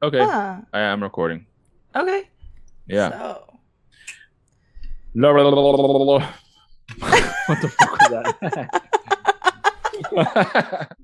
[0.00, 0.20] Okay.
[0.20, 1.44] Ah, I am recording.
[1.92, 2.28] okay.
[2.86, 3.10] Yeah.
[3.10, 3.42] So,
[5.12, 5.32] what
[7.60, 8.38] the fuck was that?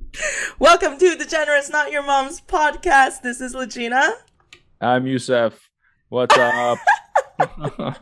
[0.61, 3.23] welcome to Degenerates Not Your Mom's podcast.
[3.23, 4.13] This is Legina.
[4.81, 5.69] I'm Youssef.
[6.09, 6.79] What's up?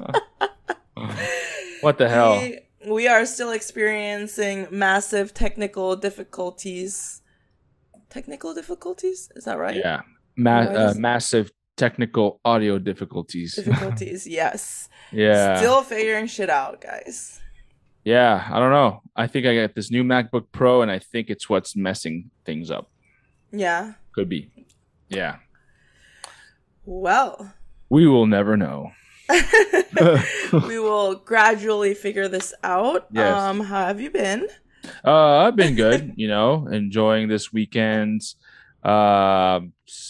[1.81, 2.39] what the hell?
[2.39, 7.23] We, we are still experiencing massive technical difficulties.
[8.11, 9.33] Technical difficulties?
[9.35, 9.77] Is that right?
[9.77, 10.03] Yeah.
[10.37, 13.55] Ma- uh, massive technical audio difficulties.
[13.57, 14.89] Difficulties, yes.
[15.11, 15.57] yeah.
[15.57, 17.41] Still figuring shit out, guys.
[18.05, 18.49] yeah.
[18.51, 19.03] I don't know.
[19.17, 22.71] I think I got this new MacBook Pro and I think it's what's messing things
[22.71, 22.91] up.
[23.53, 23.95] Yeah.
[24.15, 24.51] Could be.
[25.09, 25.37] Yeah.
[26.85, 27.53] Well,
[27.91, 28.93] We will never know.
[30.67, 33.07] we will gradually figure this out.
[33.13, 33.35] Yes.
[33.35, 34.49] Um, how have you been?
[35.05, 38.23] Uh, I've been good, you know, enjoying this weekend.
[38.83, 39.61] Uh,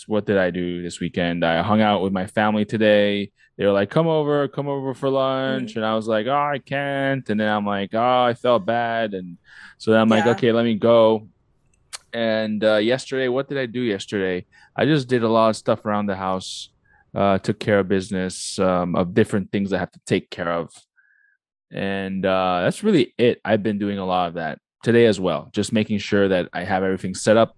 [0.06, 1.44] what did I do this weekend?
[1.44, 3.30] I hung out with my family today.
[3.56, 6.58] They were like, "Come over, come over for lunch," and I was like, "Oh, I
[6.58, 9.36] can't." And then I'm like, "Oh, I felt bad," and
[9.78, 11.28] so then I'm like, "Okay, let me go."
[12.14, 14.46] And uh, yesterday, what did I do yesterday?
[14.76, 16.70] I just did a lot of stuff around the house.
[17.14, 20.72] Uh, took care of business um, of different things I have to take care of
[21.72, 23.40] and uh, that's really it.
[23.44, 26.64] I've been doing a lot of that today as well, just making sure that I
[26.64, 27.56] have everything set up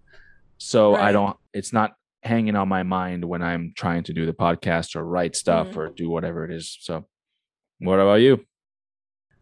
[0.64, 1.36] so I don't.
[1.52, 5.36] It's not hanging on my mind when I'm trying to do the podcast or write
[5.36, 5.76] stuff Mhm.
[5.76, 6.78] or do whatever it is.
[6.80, 7.06] So,
[7.80, 8.44] what about you?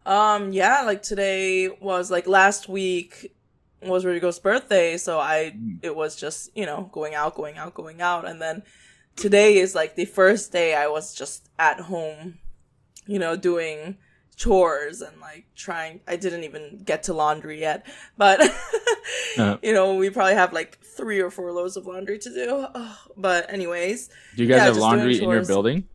[0.05, 3.33] Um, yeah, like today was like last week
[3.81, 5.79] was Rodrigo's birthday, so I Mm.
[5.81, 8.63] it was just, you know, going out, going out, going out, and then
[9.15, 12.39] today is like the first day I was just at home,
[13.05, 13.97] you know, doing
[14.35, 17.85] chores and like trying I didn't even get to laundry yet,
[18.17, 18.39] but
[19.37, 19.57] Uh.
[19.61, 22.65] you know, we probably have like three or four loads of laundry to do.
[23.17, 25.87] But anyways, Do you guys Yeah, have laundry in your building?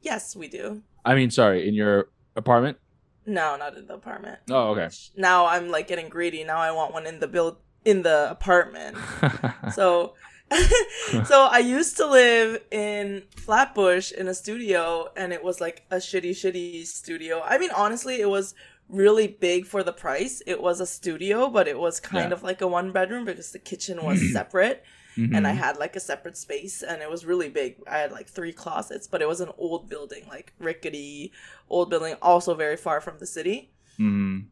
[0.00, 0.82] yes, we do.
[1.04, 2.78] I mean, sorry, in your apartment?
[3.26, 4.38] No, not in the apartment.
[4.50, 4.88] Oh, okay.
[5.16, 6.44] now I'm like getting greedy.
[6.44, 8.96] Now I want one in the build in the apartment.
[9.74, 10.14] So
[11.26, 15.96] so I used to live in Flatbush in a studio and it was like a
[15.96, 17.42] shitty shitty studio.
[17.44, 18.54] I mean honestly it was
[18.88, 20.42] really big for the price.
[20.46, 22.34] It was a studio, but it was kind Yeah.
[22.34, 24.84] of like a one bedroom because the kitchen was separate
[25.16, 25.36] Mhm.
[25.36, 27.76] and I had like a separate space and it was really big.
[27.90, 31.32] I had like three closets, but it was an old building, like rickety
[31.68, 33.72] old building, also very far from the city.
[33.98, 34.46] Mhm.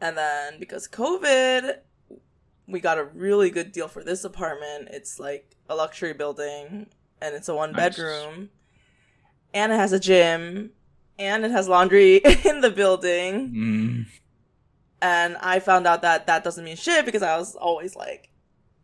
[0.00, 1.78] And then because COVID,
[2.66, 4.88] we got a really good deal for this apartment.
[4.90, 6.86] It's like a luxury building
[7.20, 7.96] and it's a one Nice.
[7.96, 8.50] bedroom.
[9.52, 10.70] And it has a gym
[11.18, 13.50] and it has laundry in the building.
[13.50, 14.06] Mhm.
[15.02, 18.30] And I found out that that doesn't mean shit because I was always like,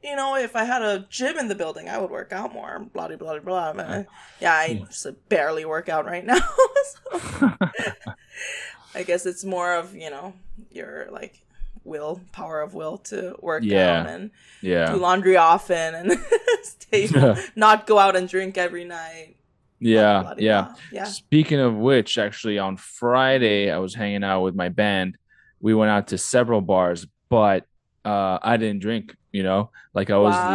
[0.03, 2.79] you know, if I had a gym in the building, I would work out more.
[2.93, 3.73] Blah blah blah blah.
[3.73, 4.03] blah.
[4.41, 4.85] Yeah, I Yeah.
[4.87, 6.39] just barely work out right now.
[7.11, 7.53] so
[8.95, 10.35] I guess it's more of you know
[10.71, 11.41] your like
[11.85, 14.01] will power of will to work Yeah.
[14.01, 14.31] out and
[14.61, 14.91] yeah.
[14.93, 16.13] do laundry often and
[16.63, 17.09] stay
[17.57, 19.37] not go out and drink every night.
[19.79, 20.21] Yeah.
[20.23, 20.63] Blah, blah, Yeah.
[20.63, 20.75] blah.
[20.93, 21.05] yeah.
[21.05, 25.17] Speaking of which, actually, on Friday I was hanging out with my band.
[25.61, 27.67] We went out to several bars, but
[28.05, 29.15] uh, I didn't drink.
[29.33, 30.51] You know, like I was Wow.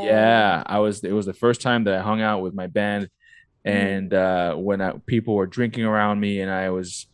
[0.00, 1.04] the uh, yeah, I was.
[1.04, 3.10] It was the first time that I hung out with my band,
[3.66, 3.70] Mm.
[3.70, 7.06] and uh, when I, people were drinking around me, and I was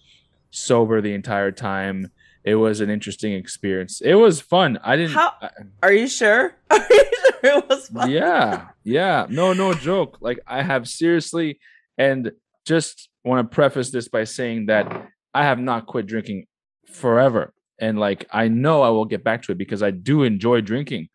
[0.51, 2.13] sober the entire time.
[2.47, 4.01] It was an interesting experience.
[4.01, 4.79] It was fun.
[4.83, 5.13] I didn't.
[5.15, 5.35] How-
[5.83, 6.55] Are you sure?
[6.71, 8.11] Are you sure it was fun?
[8.11, 11.61] yeah yeah no no joke like i have seriously
[11.99, 12.33] and
[12.65, 14.87] just want to preface this by saying that
[15.35, 16.47] i have not quit drinking
[16.91, 20.61] forever and like i know i will get back to it because i do enjoy
[20.61, 21.09] drinking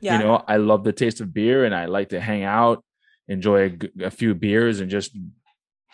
[0.00, 0.18] Yeah.
[0.18, 2.82] you know i love the taste of beer and i like to hang out
[3.28, 5.12] enjoy a few beers and just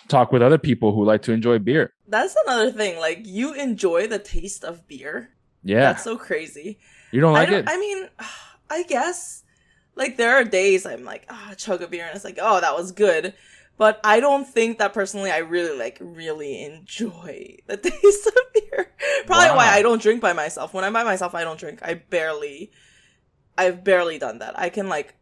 [0.09, 2.99] talk with other people who like to enjoy beer That's another thing.
[2.99, 5.31] Like you enjoy the taste of beer.
[5.63, 6.79] yeah That's so crazy.
[7.11, 8.09] you don't like I it don't, I mean,
[8.71, 9.45] I guess
[9.95, 12.75] like there are days I'm like, ah, chug a beer, and it's like, oh, that
[12.75, 13.35] was good.
[13.79, 18.93] But I don't think that personally I really like really enjoy the taste of beer.
[19.27, 20.75] Probably why I don't drink by myself.
[20.75, 21.81] When I'm by myself, I don't drink.
[21.83, 22.71] I barely,
[23.57, 24.59] I've barely done that.
[24.59, 25.15] I can like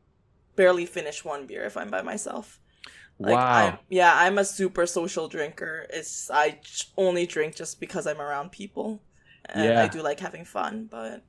[0.57, 2.61] barely finish one beer if I'm by myself.
[3.23, 5.87] Like, wow I'm, yeah, I'm a super social drinker.
[5.91, 6.61] It's I
[6.97, 9.03] only drink just because I'm around people,
[9.47, 9.79] and Yeah.
[9.79, 10.89] I do like having fun.
[10.91, 11.25] But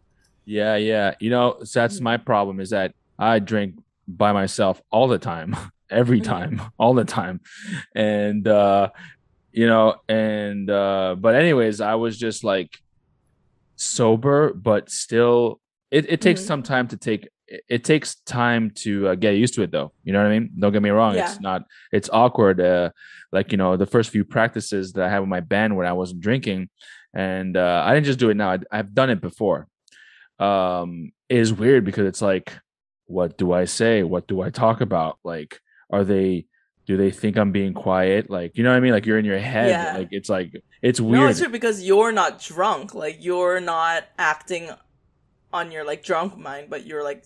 [0.46, 1.16] Yeah, yeah.
[1.20, 2.02] You know, so that's Mm.
[2.02, 3.76] my problem is that I drink
[4.08, 5.56] by myself all the time,
[5.90, 6.22] every Mhm.
[6.22, 7.42] time, all the time.
[7.96, 8.90] And uh
[9.52, 12.72] you know, and uh but anyways, I was just like
[13.76, 15.60] sober but still
[15.90, 16.46] it it takes Mhm.
[16.46, 19.90] some time to take it, it takes time to uh, get used to it though.
[20.06, 20.46] You know what i mean?
[20.62, 21.30] Don't get me wrong Yeah.
[21.30, 21.60] it's not
[21.98, 22.88] it's awkward uh
[23.36, 25.94] like you know the first few practices that i had with my band when i
[26.02, 26.62] wasn't drinking
[27.30, 29.68] and uh i didn't just do it now I, i've done it before.
[30.40, 32.48] Um it is weird because it's like
[33.06, 34.04] what do i say?
[34.04, 35.20] What do i talk about?
[35.24, 35.60] Like
[35.96, 36.46] are they
[36.88, 38.30] do they think i'm being quiet?
[38.30, 38.94] Like you know what i mean?
[38.98, 39.98] Like you're in your head Yeah.
[39.98, 40.50] like it's like
[40.82, 41.30] it's No, weird.
[41.32, 42.94] it's true because you're not drunk.
[42.96, 44.70] Like you're not acting
[45.54, 47.24] on your like drunk mind, but you're like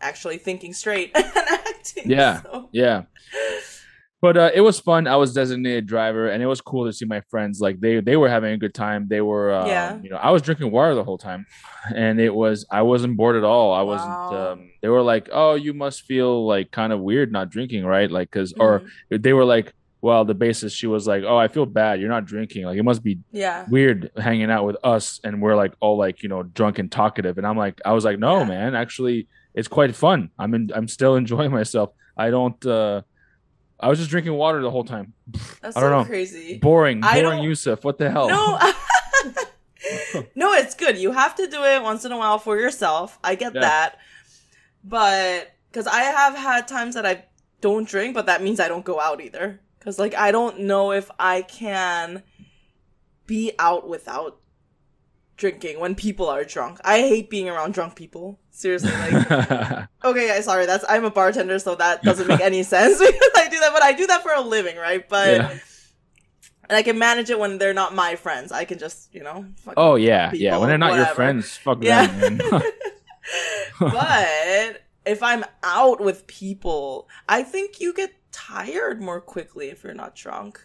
[0.00, 2.10] actually thinking straight and acting.
[2.10, 2.42] Yeah.
[2.42, 3.02] so- yeah
[4.22, 5.06] but uh, it was fun.
[5.06, 7.60] I was designated driver, and it was cool to see my friends.
[7.60, 9.06] Like they they were having a good time.
[9.08, 10.00] They were, uh, Yeah.
[10.02, 11.46] you know, I was drinking water the whole time,
[11.94, 13.74] and it was I wasn't bored at all.
[13.74, 14.10] I wasn't.
[14.10, 14.52] Wow.
[14.52, 18.10] Um, they were like, "Oh, you must feel like kind of weird not drinking, right?"
[18.10, 18.80] Like, cause or
[19.12, 19.22] Mhm.
[19.22, 22.00] they were like, "Well, the basis." She was like, "Oh, I feel bad.
[22.00, 22.64] You're not drinking.
[22.64, 23.66] Like, it must be yeah.
[23.68, 27.36] weird hanging out with us, and we're like all like you know drunk and talkative."
[27.36, 28.44] And I'm like, I was like, "No, Yeah.
[28.46, 28.74] man.
[28.74, 30.30] Actually, it's quite fun.
[30.38, 31.90] I'm in, I'm still enjoying myself.
[32.16, 33.02] I don't." uh
[33.78, 35.12] I was just drinking water the whole time.
[35.60, 36.04] That's I so don't know.
[36.06, 36.56] crazy.
[36.58, 37.84] Boring, I boring don't- Youssef.
[37.84, 38.28] What the hell?
[38.28, 38.58] No.
[40.34, 40.96] no, it's good.
[40.96, 43.18] You have to do it once in a while for yourself.
[43.22, 43.60] I get Yeah.
[43.60, 43.98] that.
[44.82, 47.24] But cuz I have had times that I
[47.60, 49.60] don't drink, but that means I don't go out either.
[49.80, 52.22] Cuz like I don't know if I can
[53.26, 54.38] be out without
[55.36, 56.78] drinking when people are drunk.
[56.84, 58.38] I hate being around drunk people.
[58.50, 59.30] Seriously, like
[60.04, 60.66] Okay, I sorry.
[60.66, 63.82] That's I'm a bartender, so that doesn't make any sense because I do that, but
[63.82, 65.06] I do that for a living, right?
[65.08, 65.50] But Yeah.
[66.68, 68.52] and I can manage it when they're not my friends.
[68.52, 69.44] I can just, you know.
[69.56, 70.56] fuck- oh yeah, yeah.
[70.56, 72.06] When they're not your friends, fuck yeah.
[72.06, 72.40] them.
[73.80, 79.94] But if I'm out with people, I think you get tired more quickly if you're
[79.94, 80.60] not drunk.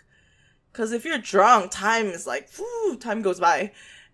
[0.71, 3.71] Because if you're drunk, time is like, whew, time goes by.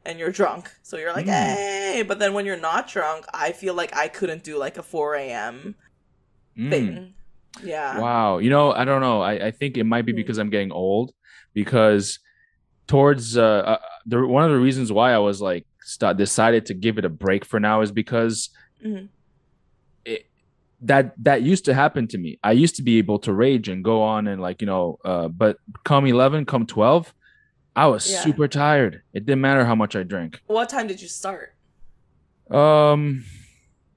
[0.07, 1.53] And you're drunk, so you're like, Mm.
[1.55, 2.03] hey.
[2.07, 5.15] But then when you're not drunk, I feel like I couldn't do like a 4
[5.15, 5.75] a.m.
[6.57, 6.69] Mm.
[6.69, 7.13] thing.
[7.63, 7.99] Yeah.
[7.99, 8.37] Wow.
[8.37, 9.21] You know, I don't know.
[9.21, 10.21] I, I think it might be Mm.
[10.21, 11.11] because I'm getting old.
[11.53, 12.19] Because
[12.87, 16.73] towards uh, uh the one of the reasons why I was like st- decided to
[16.73, 18.49] give it a break for now is because
[18.85, 19.09] Mhm.
[20.05, 20.21] it
[20.81, 22.39] that that used to happen to me.
[22.43, 25.27] I used to be able to rage and go on and like you know, uh,
[25.27, 27.13] but come eleven, come twelve,
[27.77, 28.21] I was Yeah.
[28.21, 29.03] super tired.
[29.13, 30.41] It didn't matter how much I drank.
[30.47, 31.53] What time did you start?
[32.49, 33.23] Um,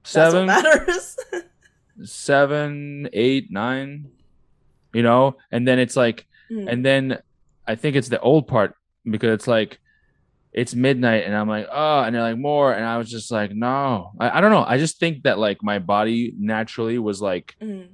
[0.03, 1.17] seven, matters.
[2.03, 4.11] seven, eight, nine,
[4.93, 6.67] you know, and then it's like, Mm.
[6.71, 7.17] and then
[7.67, 8.75] I think it's the old part
[9.09, 9.79] because it's like,
[10.53, 13.51] it's midnight and I'm like, oh, and they're like more, and I was just like,
[13.53, 14.65] no, I, I don't know.
[14.67, 17.87] I just think that like my body naturally was like, Mm.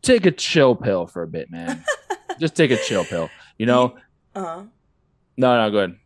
[0.00, 1.84] take a chill pill for a bit, man.
[2.40, 3.28] just take a chill pill,
[3.58, 3.96] you know?
[4.34, 4.64] Uh-huh.
[5.36, 5.98] No, no, good.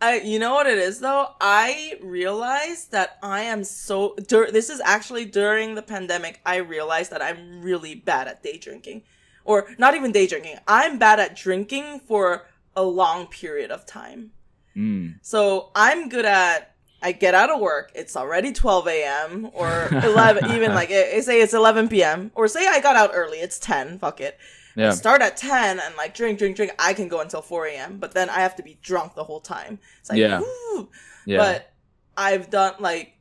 [0.00, 1.28] I, you know what it is though?
[1.40, 7.10] I realized that I am so, dur- this is actually during the pandemic, I realized
[7.12, 9.02] that I'm really bad at day drinking.
[9.44, 10.56] Or not even day drinking.
[10.66, 14.32] I'm bad at drinking for a long period of time.
[14.76, 15.18] Mm.
[15.22, 19.50] So I'm good at, I get out of work, it's already 12 a.m.
[19.54, 22.32] or 11, even like, eh, say it's 11 p.m.
[22.34, 24.36] Or say I got out early, it's 10, fuck it.
[24.76, 24.90] Yeah.
[24.90, 26.72] start at 10 and like drink, drink, drink.
[26.78, 29.40] I can go until 4 a.m., but then I have to be drunk the whole
[29.40, 29.78] time.
[30.00, 30.40] It's like, Yeah.
[30.40, 30.90] woo.
[31.24, 31.38] Yeah.
[31.38, 31.72] But
[32.16, 33.14] I've done like,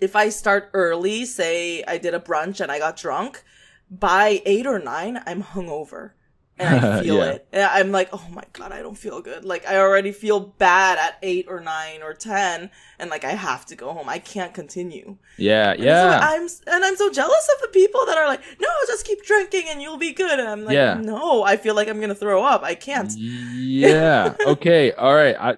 [0.00, 3.42] if I start early, say I did a brunch and I got drunk,
[3.90, 6.12] by eight or nine, I'm hungover.
[6.58, 7.30] And I feel Yeah.
[7.30, 7.46] it.
[7.52, 9.44] And I'm like, oh my god, I don't feel good.
[9.44, 13.64] Like I already feel bad at eight or nine or ten, and like I have
[13.66, 14.08] to go home.
[14.08, 15.16] I can't continue.
[15.38, 15.70] yeah.
[15.72, 16.20] And Yeah.
[16.22, 19.64] I'm and I'm so jealous of the people that are like, no, just keep drinking
[19.70, 20.38] and you'll be good.
[20.38, 20.94] And I'm like, Yeah.
[20.94, 22.62] no, I feel like I'm gonna throw up.
[22.62, 23.10] I can't.
[23.16, 24.34] Yeah.
[24.46, 24.92] Okay.
[24.92, 25.36] All right.
[25.38, 25.56] I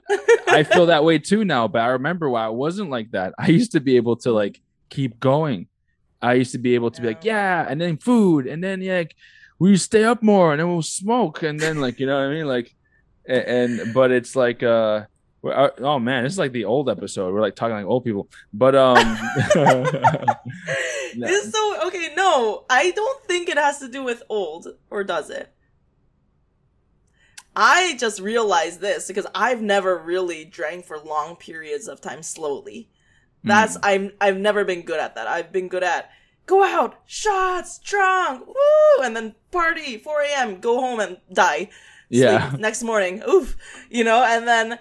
[0.48, 3.34] I feel that way too now, but I remember why I wasn't like that.
[3.38, 4.60] I used to be able to like
[4.90, 5.66] keep going.
[6.22, 9.02] I used to be able to be like, yeah, and then food, and then yeah,
[9.58, 12.26] like, we stay up more, and then we'll smoke, and then like you know what
[12.30, 12.74] I mean, like,
[13.28, 15.04] a- and, but it's like uh.
[15.42, 17.32] we're- uh, Oh man, this is like the old episode.
[17.34, 18.96] We're like talking like old people, but um,
[19.54, 19.84] No.
[21.16, 22.12] It's so okay.
[22.16, 25.52] No, I don't think it has to do with old, or does it?
[27.56, 32.90] I just realized this because I've never really drank for long periods of time slowly.
[33.44, 35.26] That's I'm I've never been good at that.
[35.28, 36.10] I've been good at
[36.46, 41.70] go out, shots, drunk, woo, and then party, 4 a.m., go home and die.
[42.10, 43.56] yeah, Sleep next morning, oof,
[43.90, 44.78] you know, and then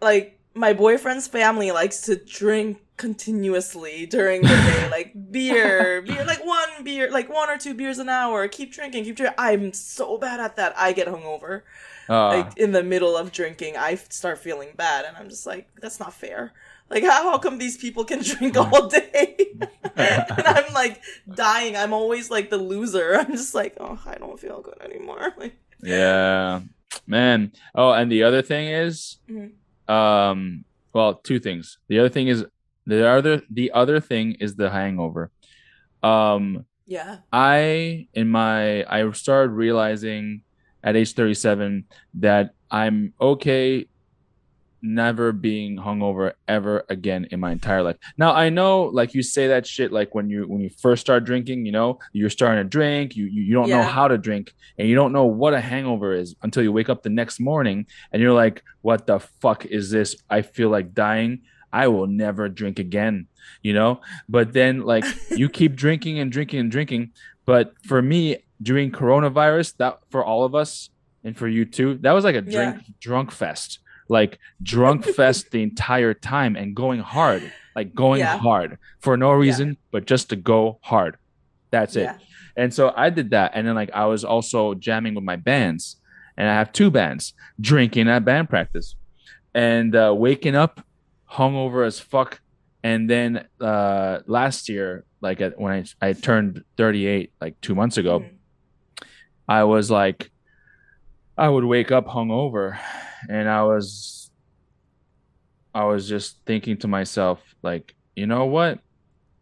[0.00, 6.44] like my boyfriend's family likes to drink continuously during the day, like beer, beer, like
[6.44, 8.46] one beer, like one or two beers an hour.
[8.48, 9.34] Keep drinking, keep drinking.
[9.38, 10.74] I'm so bad at that.
[10.76, 11.62] I get hungover.
[12.08, 15.68] uh, Like in the middle of drinking, I start feeling bad, and I'm just like,
[15.80, 16.52] that's not fair.
[16.92, 19.36] Like, how, how come these people can drink all day?
[19.96, 21.00] and I'm like
[21.34, 21.74] dying.
[21.74, 23.14] I'm always like the loser.
[23.18, 25.32] I'm just like, oh, I don't feel good anymore.
[25.38, 26.60] Like, yeah,
[27.06, 27.52] man.
[27.74, 29.52] Oh, and the other thing is, Mhm.
[29.88, 31.78] um, well, two things.
[31.88, 32.44] The other thing is
[32.86, 35.30] the other the other thing is the hangover.
[36.02, 37.18] Um, yeah.
[37.32, 40.42] I in my I started realizing
[40.84, 41.84] at age 37
[42.14, 43.86] that I'm okay
[44.82, 47.96] never being hungover ever again in my entire life.
[48.18, 51.24] Now I know like you say that shit like when you when you first start
[51.24, 54.54] drinking, you know, you're starting to drink, you you, you don't know how to drink
[54.78, 57.86] and you don't know what a hangover is until you wake up the next morning
[58.12, 60.16] and you're like what the fuck is this?
[60.28, 61.42] I feel like dying.
[61.72, 63.28] I will never drink again,
[63.62, 64.00] you know?
[64.28, 67.12] But then like you keep drinking and drinking and drinking,
[67.46, 70.90] but for me during coronavirus, that for all of us
[71.24, 73.78] and for you too, that was like a drink drunk fest.
[74.08, 78.38] Like drunk fest the entire time and going hard, like going Yeah.
[78.38, 81.16] hard for no reason, but just to go hard.
[81.70, 82.02] That's it.
[82.04, 82.18] Yeah.
[82.56, 83.52] And so I did that.
[83.54, 85.96] And then like I was also jamming with my bands.
[86.36, 88.96] And I have two bands drinking at band practice
[89.54, 90.84] and uh, waking up
[91.30, 92.40] hungover as fuck.
[92.82, 97.96] And then uh, last year, like at, when I, I turned 38, like two months
[97.98, 98.30] ago, Mhm.
[99.48, 100.30] I was like,
[101.36, 102.78] I would wake up hungover,
[103.28, 104.30] and I was,
[105.74, 108.80] I was just thinking to myself, like, you know what?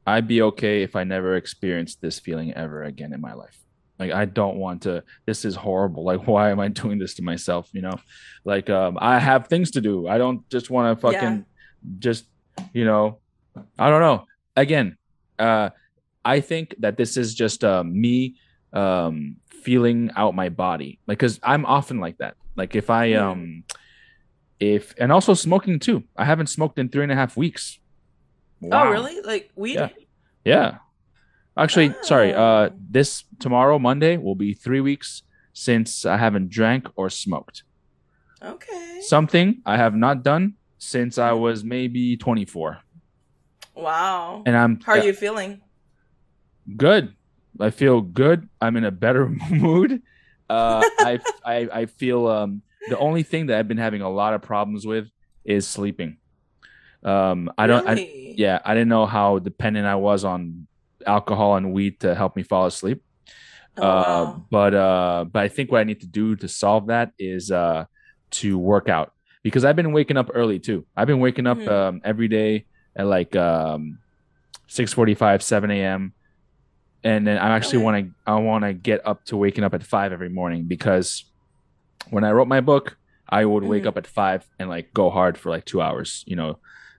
[0.06, 3.59] I'd be okay if I never experienced this feeling ever again in my life.
[3.99, 5.04] Like, I don't want to.
[5.26, 6.04] This is horrible.
[6.11, 7.68] Like, why am I doing this to myself?
[7.73, 7.99] You know,
[8.44, 10.09] like, um, I have things to do.
[10.09, 11.44] I don't just want to fucking,
[11.99, 12.25] just,
[12.73, 13.18] you know,
[13.78, 14.26] I don't know.
[14.56, 14.97] Again,
[15.38, 15.70] uh,
[16.25, 18.37] I think that this is just uh, me
[18.73, 23.23] um feeling out my body like because i'm often like that like if i Mm.
[23.23, 23.64] um
[24.59, 27.79] if and also smoking too i haven't smoked in three and a half weeks
[28.62, 28.88] Wow.
[28.88, 29.21] Oh, really?
[29.23, 29.76] Like weed?
[29.76, 29.88] Yeah.
[30.45, 30.69] yeah
[31.57, 32.71] actually sorry uh Oh.
[32.90, 37.62] this tomorrow monday will be three weeks since i haven't drank or smoked
[38.43, 39.00] Okay.
[39.02, 42.79] something i have not done since i was maybe 24
[43.75, 44.43] wow.
[44.47, 45.61] and i'm How are you feeling?
[46.76, 47.14] good
[47.59, 48.49] i feel good.
[48.61, 50.02] I'm in a better mood.
[50.49, 54.35] Uh I, I i feel um the only thing that i've been having a lot
[54.35, 55.09] of problems with
[55.45, 56.19] is sleeping.
[57.02, 57.95] Um i don't I,
[58.37, 60.66] yeah i didn't know how dependent i was on
[61.07, 63.02] alcohol and weed to help me fall asleep.
[63.78, 64.45] Oh, uh wow.
[64.50, 67.85] but uh but i think what i need to do to solve that is uh
[68.33, 70.85] to work out because i've been waking up early too.
[70.97, 71.69] I've been waking up Mhm.
[71.71, 72.66] um every day
[72.97, 73.99] at like um
[74.69, 76.12] 6:45 7 a.m
[77.04, 79.83] and then i actually want to i want to get up to waking up at
[79.83, 81.25] 5 every morning because
[82.11, 82.97] when i wrote my book
[83.28, 83.88] i would wake Mhm.
[83.88, 86.59] up at 5 and like go hard for like 2 hours you know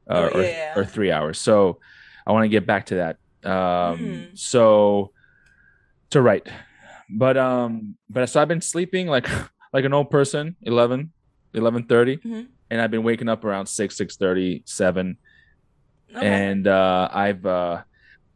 [0.09, 0.73] uh, Oh, or, yeah.
[0.75, 1.79] or 3 hours so
[2.25, 4.37] i want to get back to that um Mhm.
[4.37, 5.11] so
[6.11, 6.47] to write
[7.09, 9.27] but um but so i've been sleeping like
[9.73, 11.13] like an old person 11
[11.53, 12.47] 11:30 Mhm.
[12.69, 15.17] and i've been waking up around 6 6:30 7
[16.15, 16.27] Okay.
[16.27, 17.81] and uh i've uh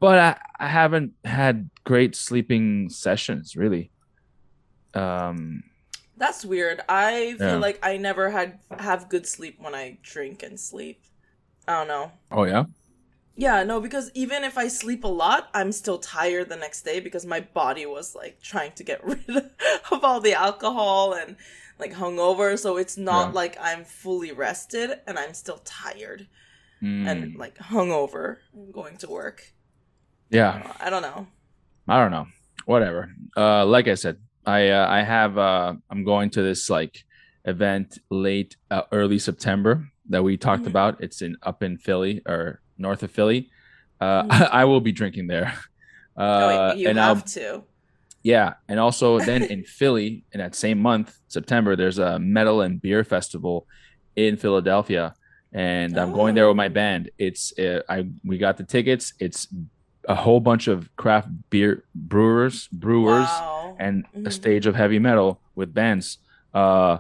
[0.05, 3.91] but I, I haven't had great sleeping sessions really
[4.93, 5.63] um
[6.17, 6.81] That's weird.
[6.87, 7.59] I feel Yeah.
[7.59, 11.01] like I never had have good sleep when I drink and sleep.
[11.67, 12.11] I don't know.
[12.31, 12.65] oh yeah
[13.37, 17.01] Yeah, no, because even if I sleep a lot, I'm still tired the next day
[17.01, 19.27] because my body was like trying to get rid
[19.91, 21.35] of all the alcohol and
[21.77, 22.57] like hungover.
[22.57, 23.33] So it's not Yeah.
[23.33, 26.27] like I'm fully rested and I'm still tired
[26.81, 28.37] Mm, and like hungover
[28.71, 29.53] going to work.
[30.29, 31.27] Yeah I don't know.
[31.87, 32.27] I don't know.
[32.65, 33.11] Whatever.
[33.37, 37.03] Uh, like I said, I uh, I have uh, I'm going to this like
[37.45, 40.67] event late uh, early September that we talked Mhm.
[40.73, 41.01] about.
[41.03, 43.49] It's in up in Philly or north of Philly.
[44.01, 44.49] Uh, Mhm.
[44.61, 45.53] I will be drinking there.
[46.17, 47.63] oh, Uh, wait, you and have I'll to.
[48.23, 52.81] yeah, and also then in Philly in that same month, September, there's a metal and
[52.81, 53.67] beer festival
[54.15, 55.13] in Philadelphia,
[55.53, 56.77] and I'm going there with my Oh.
[56.81, 57.11] band.
[57.19, 59.13] It's uh, I we got the tickets.
[59.19, 59.47] It's
[60.07, 63.75] a whole bunch of craft beer brewers, brewers, Wow.
[63.79, 64.31] and a Mhm.
[64.33, 66.19] stage of heavy metal with bands.
[66.53, 66.99] Uh,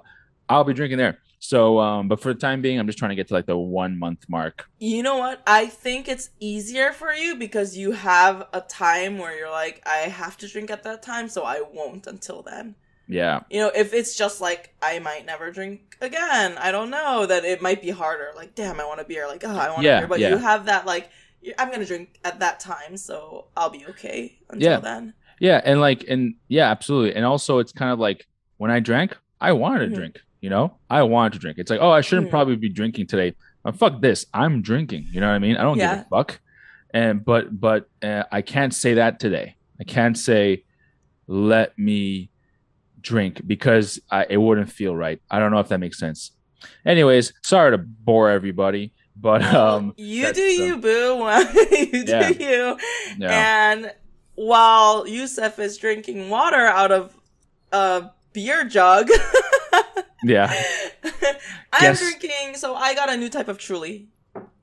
[0.49, 1.19] I'll be drinking there.
[1.39, 3.57] So, um, but for the time being, I'm just trying to get to like the
[3.57, 4.65] one month mark.
[4.79, 5.41] You know what?
[5.45, 10.09] I think it's easier for you because you have a time where you're like, I
[10.09, 12.75] have to drink at that time, so I won't until then.
[13.07, 17.27] Yeah, You know, if it's just like I might never drink again, I don't know,
[17.27, 18.31] that it might be harder.
[18.35, 19.27] Like, damn, I want a beer.
[19.27, 20.07] Like, oh, I want Yeah, a beer.
[20.07, 20.29] But yeah.
[20.29, 21.11] you have that like,
[21.59, 24.79] I'm gonna drink at that time, so I'll be okay until Yeah.
[24.79, 25.13] then.
[25.39, 27.15] yeah, and like, and yeah, absolutely.
[27.15, 28.25] And also, it's kind of like
[28.57, 29.95] when I drank, I wanted to Mhm.
[29.95, 30.21] drink.
[30.41, 31.57] You know, I wanted to drink.
[31.57, 32.31] It's like, oh, I shouldn't Mhm.
[32.31, 33.33] probably be drinking today,
[33.65, 34.25] uh, fuck this.
[34.33, 35.07] I'm drinking.
[35.11, 35.57] You know what I mean?
[35.57, 35.95] I don't Yeah.
[35.95, 36.39] give a fuck.
[36.93, 39.55] And but but uh, I can't say that today.
[39.79, 40.63] I can't say
[41.27, 42.29] let me
[43.01, 45.19] drink because I, it wouldn't feel right.
[45.29, 46.31] I don't know if that makes sense.
[46.85, 51.17] Anyways, sorry to bore everybody, but um, you do you, boo.
[51.71, 52.29] you do Yeah.
[52.29, 52.77] you.
[53.17, 53.93] yeah, And
[54.35, 57.15] while Youssef is drinking water out of
[57.71, 59.09] a beer jug,
[60.23, 60.53] yeah.
[61.73, 62.55] I'm Guess- drinking.
[62.55, 64.07] So I got a new type of Truly.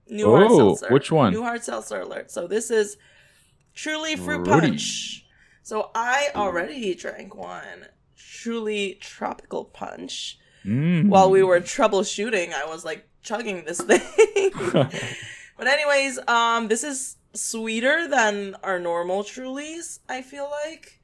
[0.09, 0.93] New hard Oh, seltzer.
[0.93, 1.33] which one?
[1.33, 2.31] New hard seltzer alert.
[2.31, 2.97] So this is
[3.75, 4.69] Truly Fruit Fruity.
[4.69, 5.25] Punch.
[5.63, 7.87] So I already drank one.
[8.17, 10.39] Truly Tropical Punch.
[10.67, 11.09] Mm.
[11.09, 14.01] While we were troubleshooting, I was like chugging this thing.
[15.57, 20.01] But anyways, um, this is sweeter than our normal Trulies.
[20.09, 20.99] I feel like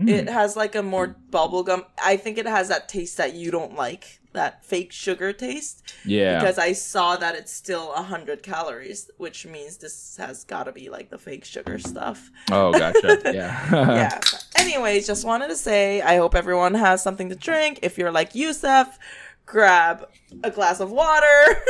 [0.00, 0.08] Mm.
[0.08, 1.84] it has like a more bubblegum.
[2.02, 5.82] I think it has that taste that you don't like, that fake sugar taste.
[6.06, 6.38] yeah.
[6.38, 10.88] Because I saw that it's still hundred calories, which means this has got to be
[10.88, 12.30] like the fake sugar stuff.
[12.50, 13.20] oh, gotcha.
[13.34, 13.68] Yeah.
[13.70, 14.20] yeah.
[14.56, 17.80] Anyways, just wanted to say I hope everyone has something to drink.
[17.82, 18.98] If you're like Youssef,
[19.46, 20.08] grab
[20.42, 21.62] a glass of water.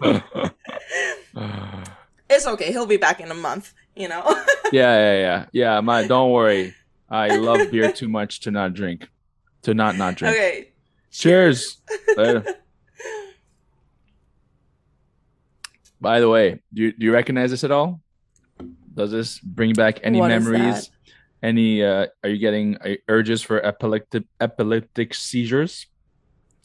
[2.30, 2.72] it's okay.
[2.72, 3.74] He'll be back in a month.
[3.96, 4.22] You know.
[4.72, 5.80] yeah, yeah, yeah, yeah.
[5.80, 6.74] My, don't worry.
[7.08, 9.08] I love beer too much to not drink,
[9.62, 10.36] to not not drink.
[10.36, 10.68] okay.
[11.10, 11.80] Cheers.
[12.16, 12.44] Later.
[16.00, 18.00] By the way, do you, do you recognize this at all?
[18.94, 20.90] Does this bring back any What memories?
[21.42, 21.84] Any?
[21.84, 25.86] Uh, are you getting uh, urges for epileptic epileptic seizures?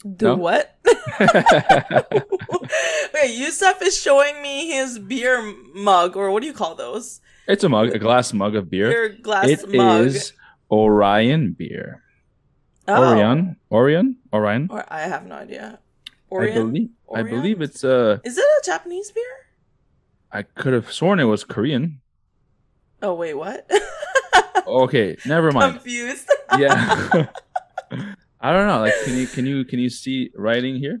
[0.04, 0.36] Do No?
[0.36, 0.78] what?
[3.14, 7.20] Wait, Youssef is showing me his beer mug, or what do you call those?
[7.48, 8.90] it's a mug, a glass mug of beer.
[8.90, 10.06] Your glass It mug.
[10.06, 10.32] is
[10.70, 12.02] Orion beer.
[12.88, 13.10] Oh.
[13.12, 14.68] Orion, Orion, Orion.
[14.70, 15.78] Or I have no idea.
[15.80, 16.90] I Orion?
[17.14, 18.20] I believe it's a.
[18.24, 19.24] Is it a Japanese beer?
[20.32, 22.00] I could have sworn it was Korean.
[23.02, 23.68] Oh wait, what?
[24.66, 25.74] Okay, never mind.
[25.74, 26.28] Confused.
[26.58, 27.26] yeah.
[28.46, 28.78] I don't know.
[28.78, 31.00] Like, can you can you can you see writing here?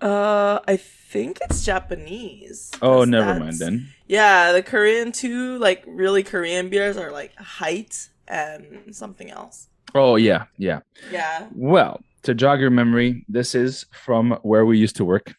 [0.00, 2.70] Uh, I think it's Japanese.
[2.80, 3.88] Oh, never mind then.
[4.06, 9.66] Yeah, the Korean two, like really Korean beers, are like Hite and something else.
[9.92, 10.82] Oh yeah, yeah.
[11.10, 11.48] Yeah.
[11.52, 15.34] Well, to jog your memory, this is from where we used to work.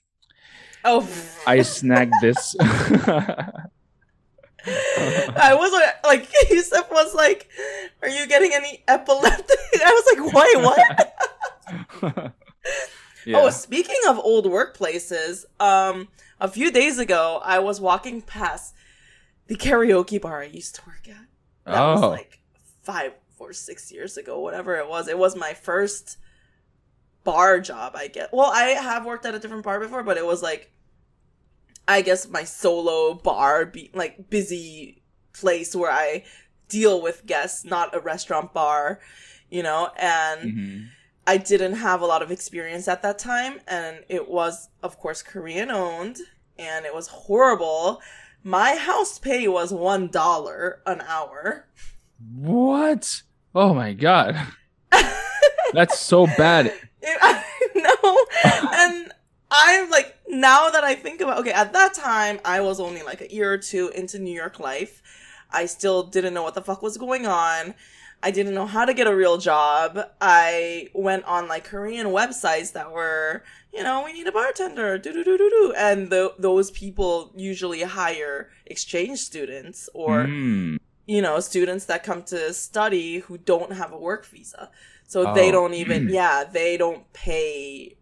[0.84, 1.08] Oh,
[1.48, 2.54] I snagged this.
[4.68, 7.50] I was like, like Youssef was like,
[8.02, 12.34] "Are you getting any epileptic?" I was like, "Wait, what?"
[13.26, 13.38] yeah.
[13.40, 16.08] Oh, speaking of old workplaces, um,
[16.40, 18.74] a few days ago, I was walking past
[19.48, 21.28] the karaoke bar I used to work at.
[21.66, 22.10] That was Oh.
[22.10, 22.40] like
[22.84, 25.08] five or six years ago, whatever it was.
[25.08, 26.18] It was my first
[27.24, 28.30] bar job, I guess.
[28.32, 30.72] Well, I have worked at a different bar before, but it was like,
[31.88, 35.02] I guess my solo bar, be, like busy
[35.34, 36.24] place where I
[36.70, 39.00] deal with guests, not a restaurant bar,
[39.50, 40.42] you know, and.
[40.42, 40.88] Mhm.
[41.28, 45.24] I didn't have a lot of experience at that time, and it was, of course,
[45.24, 46.18] Korean owned,
[46.60, 48.00] and it was horrible.
[48.44, 51.66] My house pay was one dollar an hour.
[52.36, 53.24] What?
[53.56, 54.38] Oh my god.
[55.74, 56.68] That's so bad.
[56.68, 56.78] It-
[57.22, 57.44] I
[57.74, 58.26] know,
[58.74, 59.12] and
[59.52, 63.22] I'm like, now that I think about, okay, at that time I was only like
[63.22, 65.02] a year or two into New York life.
[65.52, 67.76] I still didn't know what the fuck was going on.
[68.24, 70.00] I didn't know how to get a real job.
[70.20, 75.14] I went on like Korean websites that were, you know, we need a bartender, do
[75.14, 80.80] do do do do, and th- those people usually hire exchange students or Mm.
[81.06, 84.72] you know, students that come to study who don't have a work visa.
[85.08, 85.52] So they Oh.
[85.52, 87.96] don't even, yeah, they don't pay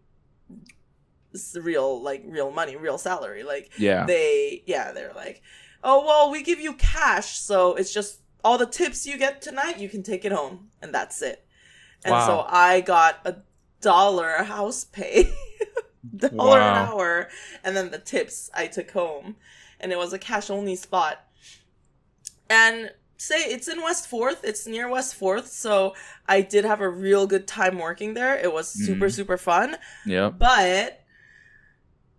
[1.54, 3.42] real, like, real money, real salary.
[3.42, 4.06] Like, Yeah.
[4.06, 5.42] they, yeah, they're like,
[5.82, 7.38] oh, well, we give you cash.
[7.38, 10.70] So it's just all the tips you get tonight, you can take it home.
[10.82, 11.46] And that's it.
[12.04, 13.36] And so I got a
[13.80, 15.32] dollar house pay,
[16.16, 17.28] dollar an hour,
[17.62, 19.36] and then the tips I took home.
[19.80, 21.24] And it was a cash only spot.
[22.50, 25.94] And say it's in West Fourth, it's near West Fourth, so
[26.28, 28.36] I did have a real good time working there.
[28.36, 29.12] It was super, Mhm.
[29.12, 29.76] super fun.
[30.04, 30.28] Yeah.
[30.30, 31.00] But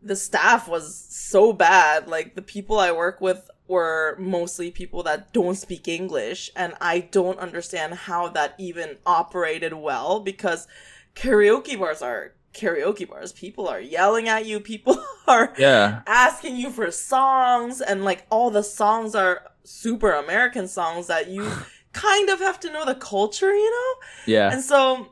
[0.05, 2.07] the staff was so bad.
[2.07, 6.99] Like the people I work with were mostly people that don't speak English, and I
[6.99, 10.67] don't understand how that even operated well because
[11.15, 13.33] karaoke bars are karaoke bars.
[13.33, 16.01] People are yelling at you, people are Yeah.
[16.07, 21.49] asking you for songs, and like all the songs are super American songs that you
[21.93, 23.93] kind of have to know the culture, you know?
[24.27, 24.51] Yeah.
[24.51, 25.07] And so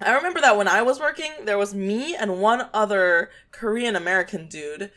[0.00, 4.46] I remember that when I was working, there was me and one other Korean American
[4.46, 4.90] dude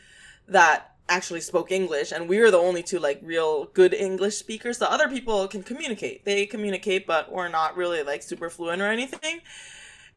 [0.48, 4.78] that actually spoke English, and we were the only two like real good English speakers.
[4.78, 6.24] The other people can communicate.
[6.24, 9.40] They communicate, but we're not really like super fluent or anything.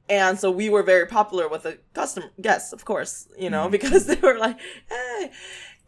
[0.10, 3.72] And so we were very popular with the customer guests, of course, you know, mm-hmm.
[3.72, 4.58] because they were like,
[4.90, 5.32] hey.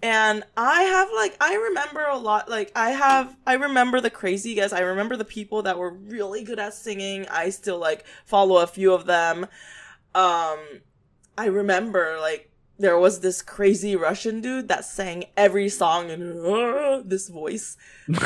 [0.02, 4.56] And I have like I remember a lot like I have I remember the crazy
[4.56, 4.72] guys.
[4.72, 7.28] I remember the people that were really good at singing.
[7.30, 9.48] I still like follow a few of them.
[10.16, 10.60] Um
[11.38, 17.02] I remember like there was this crazy Russian dude that sang every song in uh,
[17.04, 17.76] this voice.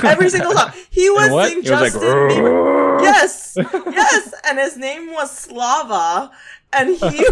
[0.04, 0.72] Every single song.
[0.92, 3.02] He was sing Justin like, Bieber.
[3.02, 3.58] Yes.
[4.04, 4.34] Yes.
[4.46, 6.32] And his name was Slava.
[6.76, 7.26] And he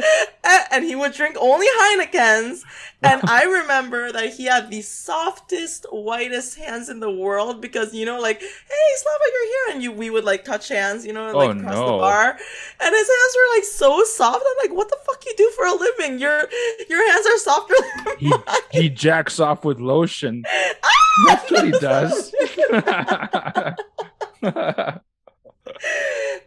[0.72, 2.62] and he would drink only Heinekens.
[3.02, 8.06] And I remember that he had the softest, whitest hands in the world because you
[8.06, 8.46] know, like, hey,
[8.96, 11.74] Slava, you're here, and you we would like touch hands, you know, like oh, across
[11.74, 11.86] no.
[11.86, 14.44] the bar, and his hands were like so soft.
[14.46, 16.18] I'm like, what the fuck you do for a living?
[16.18, 16.48] Your
[16.88, 17.74] your hands are softer
[18.04, 18.40] than he, mine.
[18.70, 20.44] He jacks off with lotion.
[20.84, 20.88] Ah!
[21.26, 22.32] That's what he does.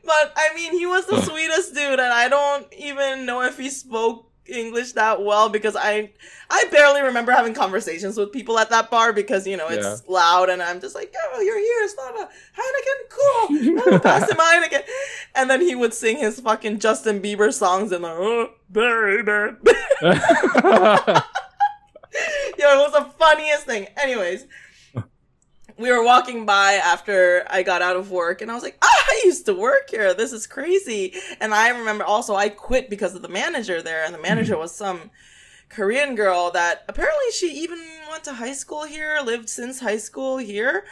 [0.04, 3.70] But I mean, he was the sweetest dude, and I don't even know if he
[3.70, 6.12] spoke English that well because I
[6.50, 10.14] I barely remember having conversations with people at that bar because you know it's yeah.
[10.14, 14.38] loud and I'm just like, oh, you're here, it's not a Heineken, cool, pass him
[14.38, 14.84] Heineken,
[15.34, 19.32] and then he would sing his fucking Justin Bieber songs and like, oh, uh, baby.
[22.58, 23.88] Yo, it was the funniest thing.
[23.98, 24.46] Anyways,
[25.78, 29.06] we were walking by after I got out of work and I was like, ah,
[29.08, 30.14] I used to work here.
[30.14, 31.14] This is crazy.
[31.42, 34.62] And I remember also I quit because of the manager there and the manager mm-hmm.
[34.62, 35.12] was some
[35.70, 40.38] Korean girl that apparently she even went to high school here, lived since high school
[40.38, 40.86] here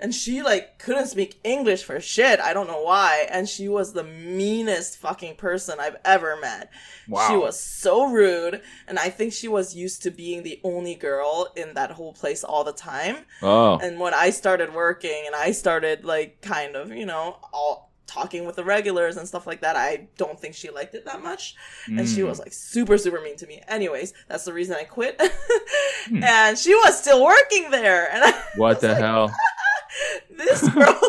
[0.00, 2.40] and she like couldn't speak English for shit.
[2.40, 3.26] I don't know why.
[3.30, 6.70] And she was the meanest fucking person I've ever met.
[7.08, 7.28] Wow.
[7.28, 11.48] She was so rude, and I think she was used to being the only girl
[11.56, 13.18] in that whole place all the time.
[13.42, 13.78] Oh.
[13.78, 18.44] And when I started working and I started like kind of, you know, all talking
[18.44, 21.54] with the regulars and stuff like that, I don't think she liked it that much.
[21.88, 22.00] Mm.
[22.00, 23.60] And she was like super, super mean to me.
[23.68, 25.20] Anyways, that's the reason I quit.
[26.08, 26.22] hmm.
[26.22, 28.12] And she was still working there.
[28.12, 29.32] And I what the like, hell?
[30.30, 31.00] this girl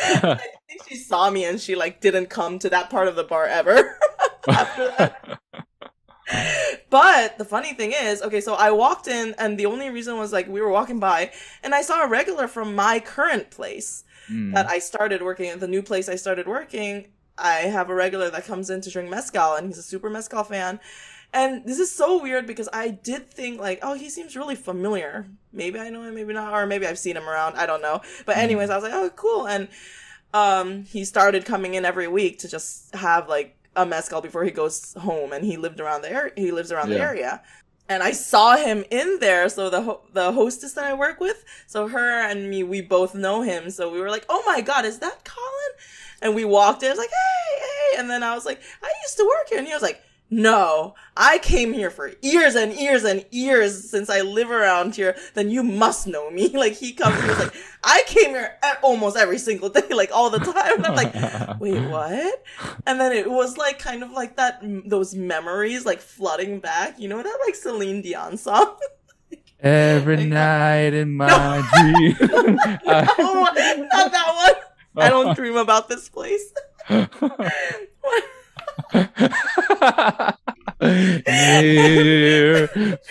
[0.00, 3.24] I think she saw me and she like didn't come to that part of the
[3.24, 3.98] bar ever
[4.48, 5.40] after that.
[6.90, 10.32] but the funny thing is, okay, so I walked in and the only reason was
[10.32, 14.54] like we were walking by and I saw a regular from my current place mm.
[14.54, 17.08] that I started working at the new place I started working.
[17.36, 20.44] I have a regular that comes in to drink mezcal and he's a super mezcal
[20.44, 20.80] fan.
[21.32, 25.26] And this is so weird because I did think like, oh, he seems really familiar.
[25.52, 27.56] Maybe I know him, maybe not, or maybe I've seen him around.
[27.56, 28.00] I don't know.
[28.24, 28.42] But hmm.
[28.42, 29.46] anyways, I was like, oh, cool.
[29.46, 29.68] And
[30.32, 34.50] um, he started coming in every week to just have like a mezcal before he
[34.50, 36.32] goes home, and he lived around there.
[36.36, 36.98] He lives around yeah.
[36.98, 37.42] the area.
[37.90, 39.48] And I saw him in there.
[39.48, 43.14] So the ho- the hostess that I work with, so her and me, we both
[43.14, 43.70] know him.
[43.70, 45.72] So we were like, "Oh my god, is that Colin?"
[46.20, 46.88] And we walked in.
[46.88, 49.58] I was like, "Hey, hey!" And then I was like, "I used to work here,"
[49.58, 54.10] and he was like, no, I came here for years and years and years since
[54.10, 55.16] I live around here.
[55.32, 56.48] Then you must know me.
[56.58, 60.28] Like he comes, he was like, I came here almost every single day, like all
[60.28, 60.76] the time.
[60.76, 61.14] And I'm like,
[61.60, 62.44] wait, what?
[62.84, 66.98] And then it was like kind of like that, those memories like flooding back.
[66.98, 68.76] You know that like Celine Dion song?
[69.60, 71.92] Every like, night in my no.
[71.92, 72.16] dream.
[72.20, 75.04] no, not that one.
[75.04, 76.52] I don't dream about this place.
[80.80, 82.68] Near,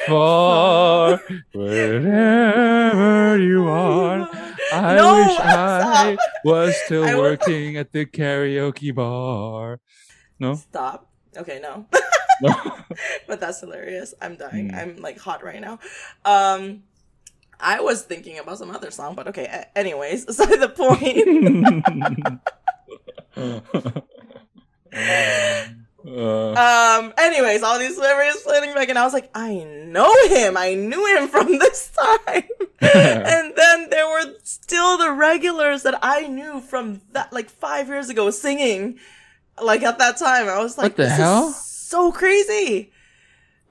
[0.08, 1.20] far,
[1.54, 4.30] wherever you are.
[4.74, 9.80] I no, wish I was still I working at the karaoke bar.
[10.40, 10.56] No?
[10.56, 11.10] Stop.
[11.36, 11.86] Okay, no.
[12.42, 12.56] no.
[13.28, 14.14] but that's hilarious.
[14.22, 14.72] I'm dying.
[14.72, 14.78] Mm.
[14.78, 15.80] I'm like hot right now.
[16.26, 16.84] Um
[17.60, 19.66] I was thinking about some other song, but okay.
[19.76, 21.26] Anyways, aside the point.
[26.58, 27.14] Um.
[27.18, 30.58] Anyways, all these memories floating back, and I was like, I know him.
[30.58, 32.44] I knew him from this time.
[32.82, 38.10] and then there were still the regulars that I knew from that, like five years
[38.10, 39.00] ago, singing.
[39.62, 41.52] Like at that time, I was like, "What the hell?
[41.52, 42.92] so crazy."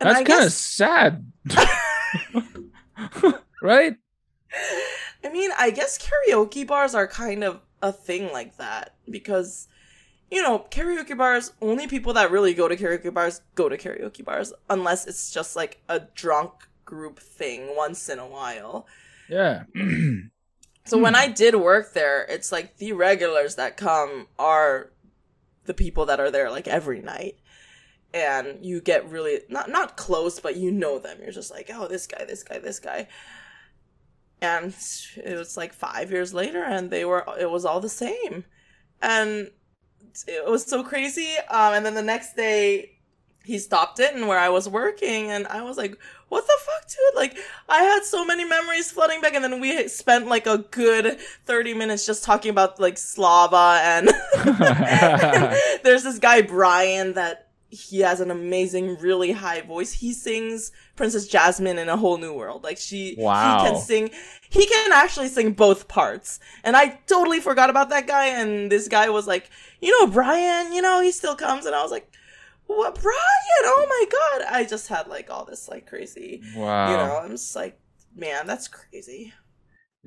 [0.01, 1.33] And That's kind of sad,
[3.63, 3.97] right?
[5.25, 9.69] I mean, I guess karaoke bars are kind of a thing like that because
[10.31, 14.25] you know, karaoke bars, only people that really go to karaoke bars go to karaoke
[14.25, 16.53] bars, unless it's just like a drunk
[16.85, 18.87] group thing once in a while.
[19.29, 19.65] Yeah.
[20.85, 24.91] so when I did work there, it's like the regulars that come are
[25.65, 27.37] the people that are there like every night
[28.15, 31.87] and you get really not not close but you know them you're just like oh
[31.89, 33.07] this guy this guy this guy
[34.41, 34.75] and
[35.17, 38.45] it was like 5 years later and they were it was all the same
[39.03, 39.51] and
[40.27, 42.93] it was so crazy um and then the next day
[43.45, 45.97] he stopped it and where I was working and I was like,
[46.31, 47.15] what the fuck, dude?
[47.15, 51.21] Like, I had so many memories flooding back and then we spent like a good
[51.45, 54.09] 30 minutes just talking about like Slava and
[55.85, 59.93] there's this guy, Brian, that he has an amazing, really high voice.
[59.93, 62.65] He sings Princess Jasmine in a whole new world.
[62.65, 63.63] Like she, Wow.
[63.65, 64.11] he can sing,
[64.49, 66.41] he can actually sing both parts.
[66.65, 68.27] And I totally forgot about that guy.
[68.27, 69.51] And this guy was like,
[69.87, 71.65] you know, Brian, you know, he still comes.
[71.65, 72.13] And I was like,
[72.67, 73.17] what, Brian?
[73.63, 74.53] Oh my God.
[74.53, 76.91] I just had like all this like crazy, wow.
[76.91, 77.79] you know, I'm just like,
[78.17, 79.33] man, that's crazy.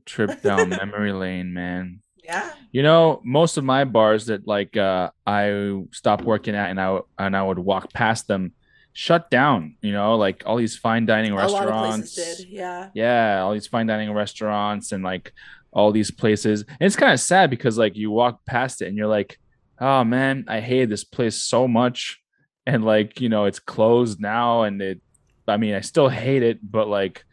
[0.05, 2.01] Trip down memory lane, man.
[2.25, 2.51] Yeah.
[2.73, 6.99] You know, most of my bars that like uh I stopped working at and I
[7.17, 8.51] and I would walk past them
[8.91, 12.15] shut down, you know, like all these fine dining A lot of restaurants.
[12.15, 12.49] did.
[12.49, 12.89] Yeah.
[12.93, 15.31] Yeah, all these fine dining restaurants and like
[15.71, 16.63] all these places.
[16.67, 19.39] And it's kind of sad because like you walk past it and you're like,
[19.79, 22.21] "Oh man, I hate this place so much."
[22.65, 25.01] And like, you know, it's closed now and it
[25.49, 27.25] I mean, I still hate it, but like,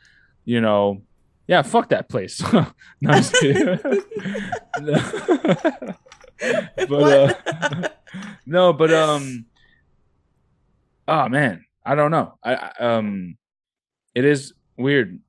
[0.45, 1.03] you know,
[1.47, 2.41] yeah, fuck that place.
[2.53, 2.67] no,
[3.07, 3.79] I'm just kidding.
[6.89, 7.89] but uh,
[8.47, 9.47] no, but um,
[11.07, 12.37] oh man, I don't know.
[12.43, 13.37] I, I um,
[14.15, 15.21] it is weird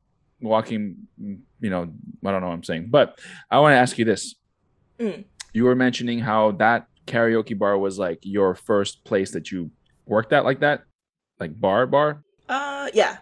[0.41, 1.07] walking.
[1.19, 1.93] You know,
[2.25, 3.19] I don't know what I'm saying, but
[3.51, 4.35] I want to ask you this.
[4.99, 5.25] Mm.
[5.53, 9.71] You were mentioning how that karaoke bar was like your first place that you
[10.05, 10.83] worked at, like that,
[11.39, 12.23] like bar bar.
[12.49, 13.17] uh, yeah.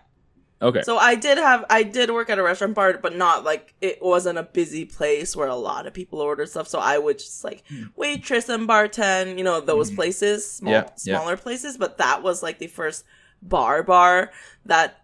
[0.62, 0.82] Okay.
[0.84, 4.00] So I did have I did work at a restaurant bar, but not like it
[4.02, 6.68] wasn't a busy place where a lot of people order stuff.
[6.68, 7.84] So I would just like Hmm.
[7.96, 9.96] waitress and bartend, you know, those Mhm.
[9.96, 11.18] places, small Yeah, yeah.
[11.20, 11.78] smaller places.
[11.78, 13.04] But that was like the first
[13.42, 14.32] bar bar
[14.66, 15.04] that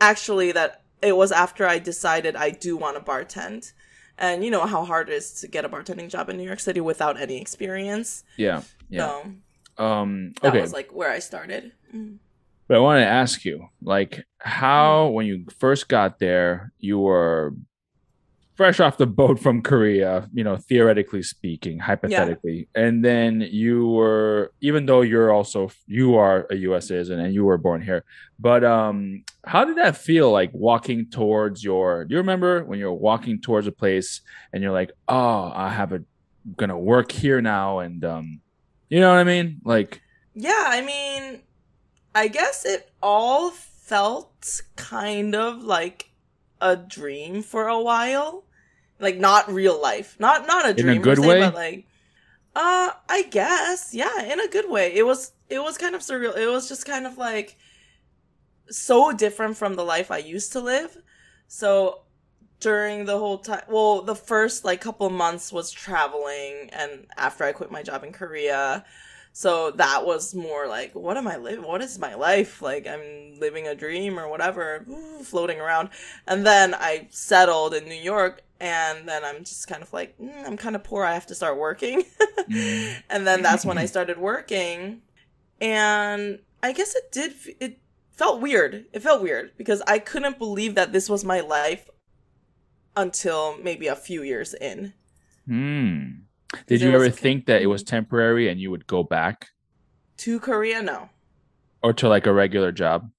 [0.00, 3.72] actually that it was after I decided I do want to bartend.
[4.20, 6.60] And you know how hard it is to get a bartending job in New York
[6.60, 8.22] City without any experience.
[8.36, 8.62] yeah.
[8.90, 9.06] Yeah.
[9.78, 10.34] So Um.
[10.42, 10.60] that Okay.
[10.60, 11.72] was like where I started.
[11.94, 12.18] Mm.
[12.68, 17.54] But I wanted to ask you, like, how when you first got there, you were
[18.60, 24.52] fresh off the boat from Korea, you know, theoretically speaking, hypothetically, and then you were,
[24.60, 26.88] even though you're also you are a U.S.
[26.88, 28.04] citizen and you were born here,
[28.38, 32.04] but um, how did that feel like walking towards your?
[32.04, 34.20] Do you remember when you're walking towards a place
[34.52, 36.02] and you're like, oh, I have a
[36.58, 38.42] gonna work here now, and um,
[38.90, 40.02] you know what I mean, like.
[40.34, 41.40] Yeah, I mean,
[42.14, 46.10] I guess it all felt kind of like
[46.60, 48.44] a dream for a while.
[49.00, 50.16] Like not real life.
[50.18, 51.40] Not not a In a dream good way?
[51.40, 51.86] but like
[52.54, 53.94] uh I guess.
[53.94, 54.94] Yeah, in a good way.
[54.94, 56.36] It was it was kind of surreal.
[56.36, 57.56] It was just kind of like
[58.70, 60.96] so different from the life I used to live.
[61.48, 62.02] So
[62.60, 67.52] during the whole time well the first like couple months was traveling and after i
[67.52, 68.84] quit my job in korea
[69.32, 72.60] so that was more like what am i living what is my life?
[72.60, 74.84] Like i'm living a dream or whatever
[75.22, 75.90] floating around.
[76.26, 80.46] And then i settled in new york and then i'm just kind of like mm,
[80.46, 82.04] i'm kind of poor i have to start working.
[82.50, 85.02] Mm, and then that's when i started working.
[85.60, 87.78] And i guess it did it
[88.10, 88.86] felt weird.
[88.92, 91.88] It felt weird because i couldn't believe that this was my life
[92.96, 94.92] until maybe a few years in.
[95.46, 96.19] Hmm.
[96.66, 99.48] Did you ever a- think that it was temporary and you would go back?
[100.18, 101.08] To korea no.
[101.82, 103.10] Or to like a regular job?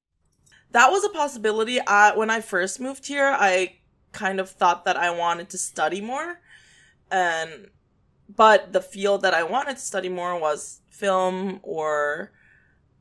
[0.73, 1.81] that was a possibility.
[1.85, 3.75] I, when i first moved here i
[4.13, 6.39] kind of thought that i wanted to study more.
[7.09, 7.67] And
[8.33, 12.31] but the field that i wanted to study more was film or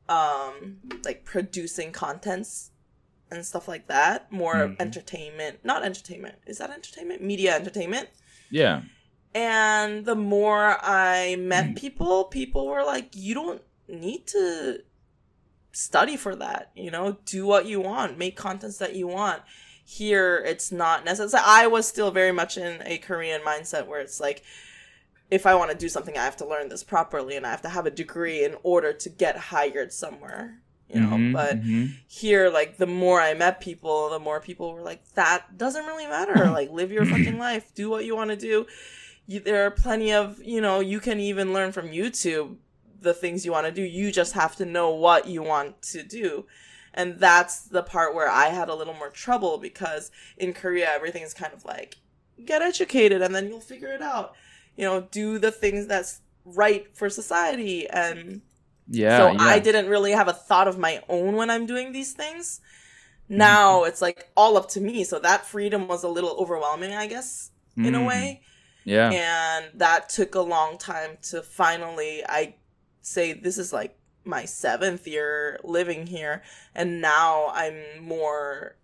[0.09, 2.71] um like producing contents
[3.29, 4.29] and stuff like that.
[4.31, 4.75] More Mhm.
[4.79, 6.35] entertainment not entertainment.
[6.45, 7.21] Is that entertainment?
[7.21, 8.09] Media entertainment.
[8.49, 8.81] Yeah.
[9.33, 14.79] And the more I met people, people were like, you don't need to
[15.71, 16.71] study for that.
[16.75, 19.41] You know, do what you want, make contents that you want.
[19.85, 21.43] Here, it's not necessary.
[21.45, 24.43] I was still very much in a Korean mindset where it's like,
[25.29, 27.61] if I want to do something, I have to learn this properly and I have
[27.63, 30.59] to have a degree in order to get hired somewhere.
[30.93, 31.95] You know, Mhm, but mhm.
[32.09, 36.05] here like the more i met people the more people were like that doesn't really
[36.05, 38.65] matter like live your fucking life do what you want to do
[39.27, 42.57] you, there are plenty of you know you can even learn from youtube
[42.99, 46.03] the things you want to do you just have to know what you want to
[46.03, 46.45] do
[46.93, 51.23] and that's the part where i had a little more trouble because in korea everything
[51.23, 51.97] is kind of like
[52.45, 54.33] get educated and then you'll figure it out
[54.75, 58.41] you know do the things that's right for society and
[58.87, 59.37] yeah so yeah.
[59.39, 62.59] I didn't really have a thought of my own when I'm doing these things.
[63.29, 65.03] Now it's like all up to me.
[65.05, 68.07] So that freedom was a little overwhelming, I guess, in a Mm.
[68.07, 68.41] way.
[68.83, 72.55] Yeah And that took a long time to finally, I
[73.01, 76.43] say, this is like my seventh year living here.
[76.75, 78.75] And now I'm more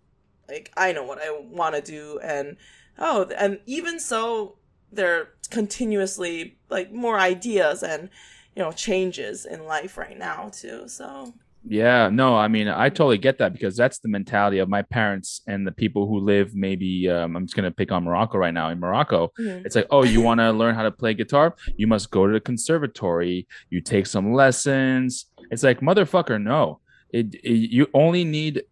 [0.48, 2.18] like, I know what I want to do.
[2.22, 2.56] And
[2.98, 4.56] oh, and even so,
[4.90, 8.10] there are continuously like more ideas and,
[8.54, 10.88] you know, changes in life right now, too.
[10.88, 11.34] So,
[11.66, 15.42] Yeah, no, I mean, I totally get that because that's the mentality of my parents
[15.46, 18.70] and the people who live maybe um, I'm just gonna pick on Morocco right now.
[18.70, 19.64] In Morocco, mhm.
[19.66, 21.54] it's like, oh, you want to learn how to play guitar?
[21.76, 23.46] You must go to the conservatory.
[23.70, 25.26] You take some lessons.
[25.50, 26.80] It's like, motherfucker, no.
[27.10, 28.62] It, it you only need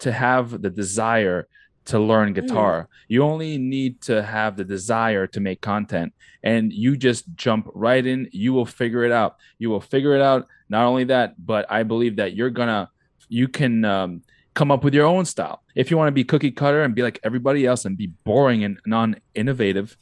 [0.00, 1.48] to have the desire
[1.86, 2.88] to learn guitar.
[3.08, 8.04] You only need to have the desire to make content and you just jump right
[8.04, 8.28] in.
[8.32, 9.36] You will figure it out.
[9.58, 10.46] You will figure it out.
[10.68, 12.90] Not only that, but I believe that you're gonna,
[13.28, 14.22] you can um,
[14.54, 15.62] come up with your own style.
[15.74, 18.64] If you want to be cookie cutter and be like everybody else and be boring
[18.64, 19.96] and non-innovative,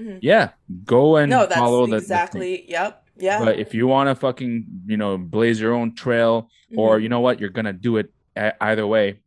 [0.00, 0.18] Mhm.
[0.22, 0.50] yeah,
[0.86, 3.44] go and no, that's follow the- the exactly, yep, yeah.
[3.44, 7.02] But if you want to fucking, you know, blaze your own trail, or Mhm.
[7.02, 8.10] you know what, you're gonna do it
[8.60, 9.18] either way,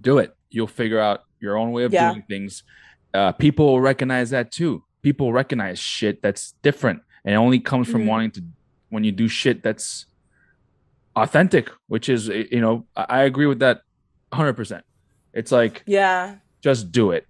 [0.00, 0.33] do it.
[0.54, 2.10] You'll figure out your own way of Yeah.
[2.12, 2.62] doing things.
[3.12, 4.84] Uh, people will recognize that too.
[5.02, 8.08] People recognize shit that's different, and it only comes from Mhm.
[8.08, 8.42] wanting to
[8.88, 10.06] when you do shit that's
[11.16, 13.82] authentic, which is, eh, you know, I agree with that
[14.32, 14.54] 100.
[14.54, 14.84] percent
[15.32, 17.26] It's like yeah, just do it.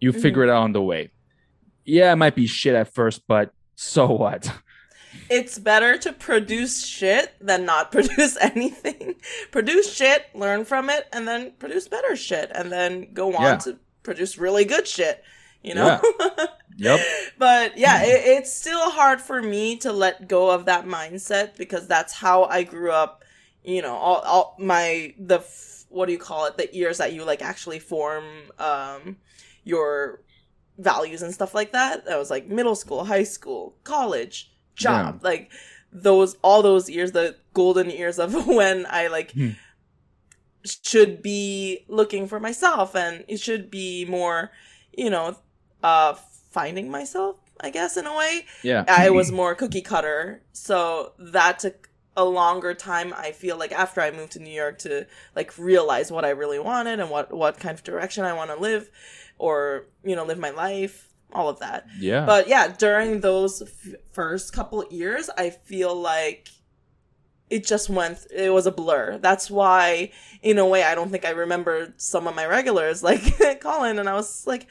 [0.00, 0.20] You Mhm.
[0.22, 1.10] figure it out on the way.
[1.84, 4.52] Yeah, it might be shit at first, but so what?
[5.30, 9.14] it's better to produce shit than not produce anything.
[9.50, 13.56] produce shit, learn from it, and then produce better shit, and then go on Yeah.
[13.58, 15.22] to produce really good shit.
[15.62, 16.00] You know.
[16.18, 16.46] Yeah.
[16.80, 17.00] Yep.
[17.38, 21.88] But yeah, it, it's still hard for me to let go of that mindset because
[21.88, 23.24] that's how I grew up.
[23.64, 26.56] You know, all, all my the f- what do you call it?
[26.56, 28.22] The years that you like actually form
[28.60, 29.16] um
[29.64, 30.22] your
[30.78, 32.04] values and stuff like that.
[32.06, 35.50] That was like middle school, high school, college, job, like
[35.92, 39.50] those all those years, the golden years of when I like Hmm.
[40.84, 44.50] should be looking for myself and it should be more,
[44.96, 45.36] you know,
[45.82, 46.14] uh
[46.50, 48.44] finding myself, I guess in a way.
[48.62, 48.84] Yeah.
[48.88, 50.42] I was more cookie cutter.
[50.52, 54.78] So that took a longer time I feel like after I moved to New York
[54.80, 58.50] to like realize what I really wanted and what what kind of direction I want
[58.50, 58.90] to live
[59.38, 61.86] or you know live my life all of that.
[61.98, 62.24] Yeah.
[62.24, 66.48] But yeah, during those f- first couple years, I feel like
[67.50, 69.18] it just went, it was a blur.
[69.18, 70.10] That's why,
[70.42, 74.08] in a way, I don't think I remember some of my regulars, like Colin, and
[74.08, 74.66] I was like,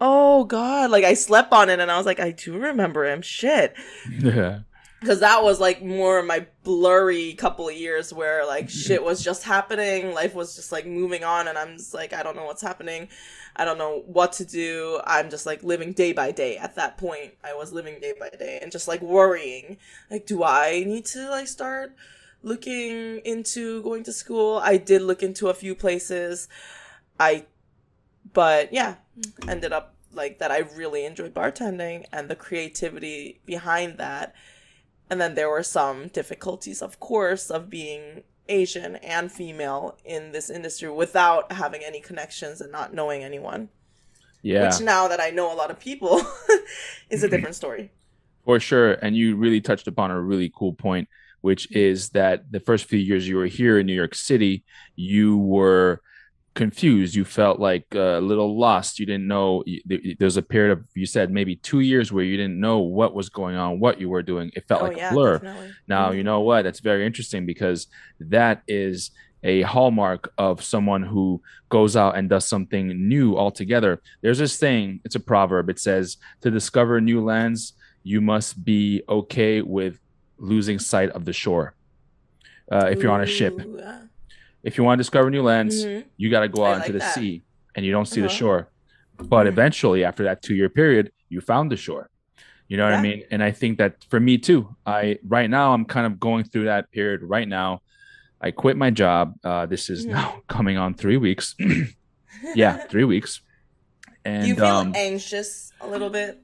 [0.00, 3.22] oh God, like I slept on it and I was like, I do remember him.
[3.22, 3.74] Shit.
[4.18, 4.60] yeah.
[5.00, 9.22] Because that was like more of my blurry couple of years where like shit was
[9.22, 12.46] just happening, life was just like moving on, and I'm just like, I don't know
[12.46, 13.08] what's happening.
[13.54, 15.00] I don't know what to do.
[15.04, 16.56] I'm just like living day by day.
[16.56, 19.78] At that point, I was living day by day and just like worrying.
[20.10, 21.94] Like, do I need to like start
[22.42, 24.60] looking into going to school?
[24.62, 26.48] I did look into a few places.
[27.18, 27.46] I,
[28.32, 28.96] but yeah,
[29.48, 30.52] ended up like that.
[30.52, 34.34] I really enjoyed bartending and the creativity behind that.
[35.10, 40.50] And then there were some difficulties, of course, of being Asian and female in this
[40.50, 43.68] industry without having any connections and not knowing anyone.
[44.42, 44.66] Yeah.
[44.66, 46.22] Which now that I know a lot of people
[47.10, 47.90] is a different story.
[48.44, 48.92] For sure.
[48.94, 51.08] And you really touched upon a really cool point,
[51.40, 54.64] which is that the first few years you were here in New York City,
[54.96, 56.00] you were
[56.58, 57.14] confused.
[57.14, 58.98] You felt like a little lost.
[58.98, 59.64] You didn't know.
[60.18, 63.28] There's a period of, you said maybe two years where you didn't know what was
[63.28, 64.50] going on, what you were doing.
[64.54, 65.38] It felt oh like yeah, a blur.
[65.38, 65.70] definitely.
[65.86, 66.62] Now, you know what?
[66.64, 67.86] That's very interesting because
[68.18, 69.12] that is
[69.44, 74.02] a hallmark of someone who goes out and does something new altogether.
[74.20, 75.70] There's this thing, it's a proverb.
[75.70, 80.00] It says, To discover new lands, you must be okay with
[80.38, 81.74] losing sight of the shore.
[82.70, 84.00] Uh, if you're on a ship, yeah.
[84.68, 86.04] If you want to discover new lands, Mhm.
[86.16, 87.14] you got to go out like into the that.
[87.14, 87.42] sea
[87.74, 88.36] and you don't see the Uh-huh.
[88.40, 88.72] shore.
[89.18, 89.52] But Mhm.
[89.54, 92.10] eventually, after that two year period, you found the shore.
[92.68, 93.24] You know what I mean?
[93.30, 96.66] And I think that for me too, I right now I'm kind of going through
[96.66, 97.80] that period right now.
[98.40, 99.34] I quit my job.
[99.42, 100.10] Uh, this is Mhm.
[100.18, 101.54] now coming on three weeks.
[102.54, 103.40] yeah, three weeks.
[104.24, 106.38] And you feel um, anxious a little bit?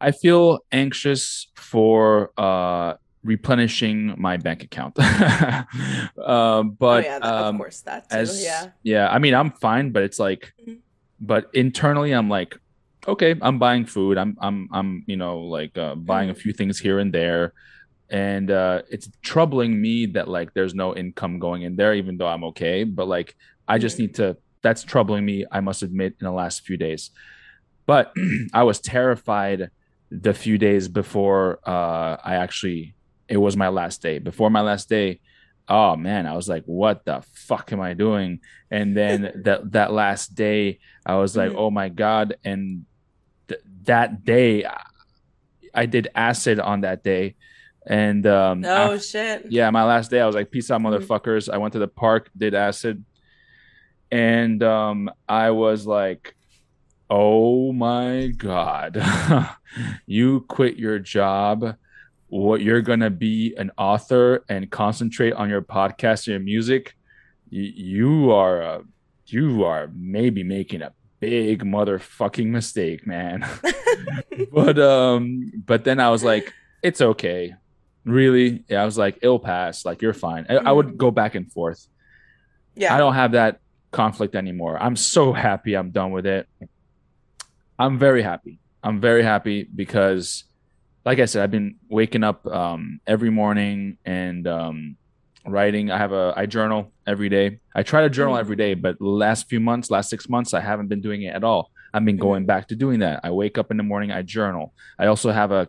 [0.00, 2.94] I feel anxious for uh,
[3.26, 4.98] replenishing my bank account.
[6.24, 8.16] um, but oh yeah, that, um, of course that too.
[8.16, 8.70] as yeah.
[8.82, 10.78] yeah i mean i'm fine but it's like Mhm.
[11.20, 12.56] but internally i'm like
[13.08, 14.18] okay, I'm buying food.
[14.18, 16.38] I'm I'm I'm you know like uh, buying a Mm.
[16.42, 17.52] few things here and there,
[18.10, 22.26] and uh, it's troubling me that like there's no income going in there, even though
[22.26, 22.82] I'm okay.
[22.82, 23.36] But like
[23.68, 24.00] I just Mm.
[24.00, 24.36] need to.
[24.64, 25.46] That's troubling me.
[25.52, 27.12] I must admit in the last few days.
[27.86, 28.10] But
[28.52, 29.70] I was terrified
[30.10, 32.95] the few days before uh, I actually
[33.28, 34.18] it was my last day.
[34.18, 35.20] Before my last day,
[35.68, 38.40] oh man, I was like, what the fuck am I doing?
[38.70, 41.56] And then that that last day, I was like, Mhm.
[41.58, 42.36] oh my god.
[42.44, 42.86] And
[43.48, 44.82] th- that day, I,
[45.74, 47.34] I did acid on that day,
[47.86, 49.46] and um, Oh shit.
[49.50, 50.86] yeah, my last day, I was like, peace out, Mhm.
[50.86, 51.52] motherfuckers.
[51.52, 53.04] I went to the park, did acid,
[54.10, 56.34] and um, I was like,
[57.10, 59.02] oh my god,
[60.06, 61.76] you quit your job.
[62.36, 66.94] What you're gonna be an author and concentrate on your podcast and your music.
[67.50, 68.82] Y- you are a,
[69.26, 73.46] you are maybe making a big motherfucking mistake, man.
[74.52, 77.54] but um, but then I was like, it's okay.
[78.04, 79.84] Really, yeah, I was like, it'll pass.
[79.84, 80.46] Like you're fine.
[80.48, 81.86] I, I would go back and forth.
[82.74, 82.94] yeah.
[82.94, 83.60] I don't have that
[83.92, 84.76] conflict anymore.
[84.80, 86.46] I'm so happy I'm done with it.
[87.78, 88.58] I'm very happy.
[88.82, 90.44] I'm very happy because,
[91.06, 94.96] like I said, I've been waking up um, every morning and um,
[95.46, 95.90] writing.
[95.90, 97.60] I have a I journal every day.
[97.74, 100.88] I try to journal every day, but last few months, last six months, I haven't
[100.88, 101.70] been doing it at all.
[101.94, 103.20] I've been going back to doing that.
[103.22, 104.74] I wake up in the morning, I journal.
[104.98, 105.68] I also have a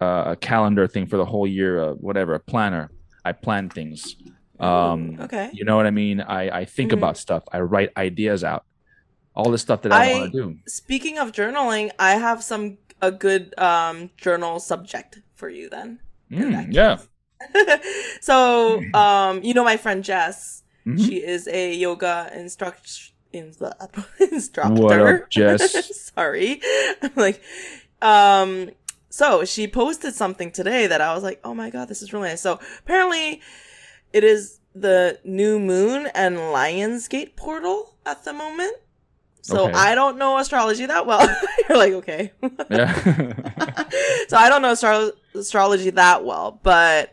[0.00, 2.90] a, a calendar thing for the whole year, uh, whatever, a planner.
[3.24, 4.16] I plan things.
[4.58, 5.50] Um, okay.
[5.52, 6.20] you know what I mean?
[6.20, 6.98] I, I think Mhm.
[6.98, 7.44] about stuff.
[7.52, 8.64] I write ideas out.
[9.36, 10.56] All the stuff that I, I- want to do.
[10.66, 16.00] Speaking of journaling, I have some a good um journal subject for you then.
[16.30, 16.98] Mm, yeah.
[18.20, 20.62] so, um, you know my friend Jess.
[20.86, 21.04] Mhm.
[21.04, 23.74] She is a yoga instruct in the
[24.32, 24.82] instructor.
[24.82, 26.10] What up, Jess?
[26.14, 26.60] Sorry.
[27.02, 27.42] I'm like,
[28.02, 28.70] um,
[29.08, 32.28] so she posted something today that I was like, oh my god, this is really
[32.28, 32.40] nice.
[32.40, 33.40] So apparently,
[34.12, 38.76] it is the new moon and Lionsgate portal at the moment.
[39.46, 39.72] So Okay.
[39.74, 41.20] I don't know astrology that well.
[41.68, 42.32] You're like, okay.
[42.70, 42.94] Yeah.
[44.28, 47.12] so I don't know astro- astrology that well, but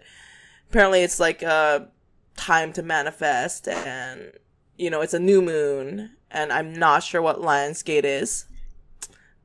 [0.69, 1.89] apparently it's like a
[2.38, 4.32] time to manifest, and
[4.77, 8.45] you know it's a new moon, and I'm not sure what Lionsgate is,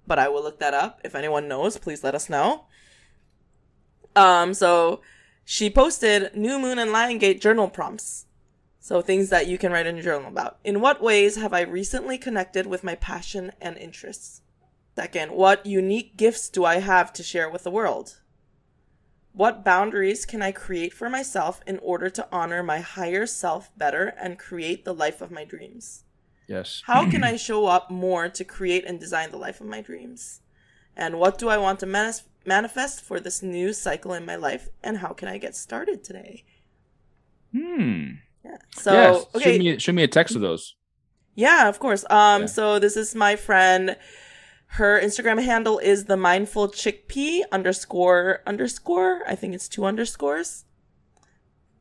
[0.06, 1.00] but I will look that up.
[1.02, 2.66] If anyone knows, please let us know.
[4.14, 5.00] Um, so
[5.44, 8.25] she posted new moon and Lionsgate journal prompts.
[8.86, 10.58] So things that you can write in your journal about.
[10.62, 14.42] In what ways have I recently connected with my passion and interests?
[14.94, 18.20] Second, what unique gifts do I have to share with the world?
[19.32, 24.14] What boundaries can I create for myself in order to honor my higher self better
[24.20, 26.04] and create the life of my dreams?
[26.46, 26.84] yes.
[26.86, 30.42] How can I show up more to create and design the life of my dreams?
[30.96, 34.68] And what do I want to manis- manifest for this new cycle in my life?
[34.84, 36.44] And how can I get started today?
[37.50, 38.18] Hmm.
[38.46, 38.56] Yeah.
[38.74, 39.26] So, yes.
[39.34, 39.52] okay.
[39.52, 40.74] Shoot me, shoot me a text of those.
[41.34, 42.04] Yeah, of course.
[42.10, 42.46] Um, Yeah.
[42.46, 43.96] so this is my friend.
[44.68, 49.22] Her Instagram handle is the mindful chickpea underscore underscore.
[49.26, 50.64] I think it's two underscores.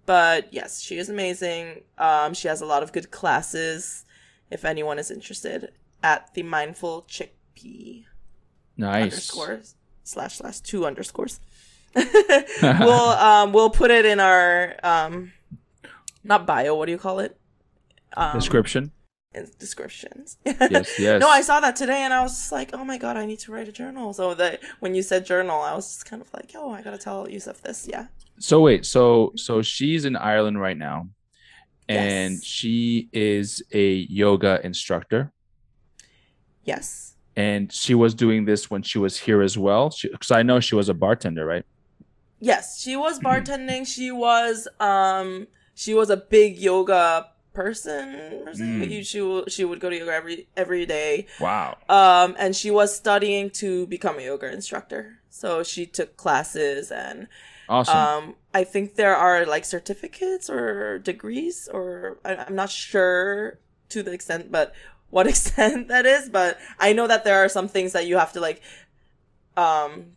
[0.05, 1.83] But yes, she is amazing.
[1.97, 4.05] Um, she has a lot of good classes.
[4.51, 5.71] If anyone is interested,
[6.03, 8.05] at the mindful chickpea
[8.77, 9.03] Nice.
[9.03, 11.39] underscores slash slash two underscores.
[11.95, 15.31] we'll um we'll put it in our um
[16.25, 16.75] not bio.
[16.75, 17.37] What do you call it?
[18.17, 18.91] Um, Description.
[19.59, 20.37] descriptions.
[20.45, 20.97] Yes.
[20.99, 21.19] Yes.
[21.21, 23.39] No, I saw that today and I was just like, oh my god, I need
[23.39, 24.13] to write a journal.
[24.13, 26.97] So that when you said journal, I was just kind of like, oh, I gotta
[26.97, 27.87] tell Youssef this.
[27.89, 28.07] Yeah.
[28.39, 28.85] So wait.
[28.85, 31.09] So so she's in Ireland right now,
[31.89, 32.43] and Yes.
[32.43, 33.87] she is a
[34.21, 35.31] yoga instructor.
[36.63, 37.15] Yes.
[37.35, 39.93] And she was doing this when she was here as well.
[40.01, 41.65] Because I know she was a bartender, right?
[42.39, 42.79] Yes.
[42.81, 43.85] She was bartending.
[43.85, 48.43] She was um she was a big yoga person.
[48.43, 48.81] person.
[48.81, 49.05] Mm.
[49.05, 51.27] She she would go to yoga every every day.
[51.39, 51.77] Wow.
[51.87, 55.19] Um and she was studying to become a yoga instructor.
[55.29, 57.27] So she took classes and
[57.67, 57.97] Awesome.
[57.97, 63.59] Um, I think there are like certificates or degrees, or I, I'm not sure
[63.89, 64.73] to the extent, but
[65.09, 66.29] what extent that is.
[66.29, 68.61] But I know that there are some things that you have to like,
[69.57, 70.11] um,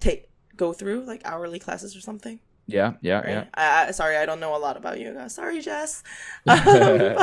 [0.00, 2.40] take go through like hourly classes or something.
[2.72, 2.92] Yeah.
[3.00, 3.18] Yeah.
[3.20, 3.28] Right?
[3.28, 3.44] Yeah.
[3.88, 5.28] I, sorry, I don't know a lot about yoga.
[5.28, 6.02] Sorry, Jess.
[6.46, 6.58] Um,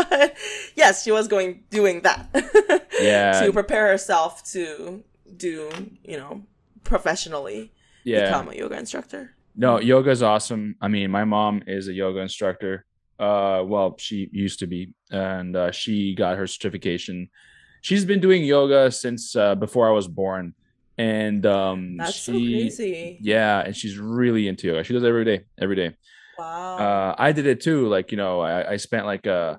[0.10, 0.36] but
[0.76, 2.28] yes, she was going doing that.
[3.02, 3.39] Yeah.
[3.41, 5.04] to prepare herself to
[5.38, 5.70] do,
[6.04, 6.43] you know,
[6.84, 7.72] professionally
[8.04, 8.26] Yeah.
[8.26, 9.36] become a yoga instructor.
[9.56, 10.76] No, yoga is awesome.
[10.82, 12.86] I mean, my mom is a yoga instructor.
[13.18, 17.30] Uh, well, she used to be, and uh, she got her certification
[17.82, 20.54] she's been doing yoga since uh, before I was born,
[21.00, 23.18] and um, That's she, so crazy.
[23.22, 24.84] Yeah, and she's really into yoga.
[24.84, 25.95] She does it every day, every day.
[26.38, 26.78] Wow.
[26.78, 27.88] Uh, I did it too.
[27.88, 29.58] Like you know, I, I spent like uh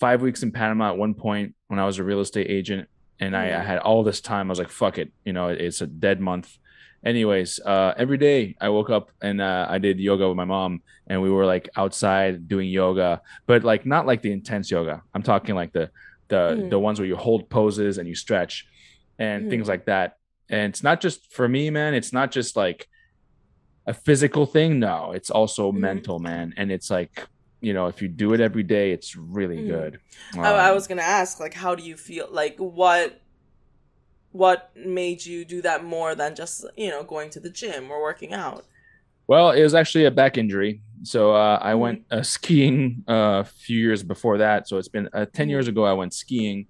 [0.00, 2.88] five weeks in Panama at one point when I was a real estate agent,
[3.20, 3.66] and I, I Mhm.
[3.66, 4.48] had all this time.
[4.48, 6.56] I was like, fuck it, you know, it's a dead month.
[7.04, 10.82] Anyways, uh, every day I woke up and uh, I did yoga with my mom,
[11.06, 15.02] and we were like outside doing yoga, but like not like the intense yoga.
[15.14, 15.90] I'm talking like the
[16.28, 16.70] the Mhm.
[16.70, 18.66] the ones where you hold poses and you stretch
[19.18, 19.50] and Mhm.
[19.50, 20.17] things like that.
[20.50, 21.94] And it's not just for me, man.
[21.94, 22.88] It's not just like
[23.86, 24.78] a physical thing.
[24.78, 25.80] No, it's also Mhm.
[25.80, 26.54] mental, man.
[26.56, 27.26] And it's like
[27.60, 29.66] you know, if you do it every day, it's really Mhm.
[29.66, 30.00] good.
[30.42, 32.28] I, I Um, was gonna ask, like, how do you feel?
[32.30, 33.20] Like, what,
[34.30, 38.00] what made you do that more than just you know going to the gym or
[38.02, 38.64] working out?
[39.26, 40.80] Well, it was actually a back injury.
[41.02, 41.80] So uh, I Mhm.
[41.80, 44.68] went uh, skiing uh, a few years before that.
[44.68, 45.50] So it's been uh, 10 Mhm.
[45.50, 46.66] years ago, I went skiing,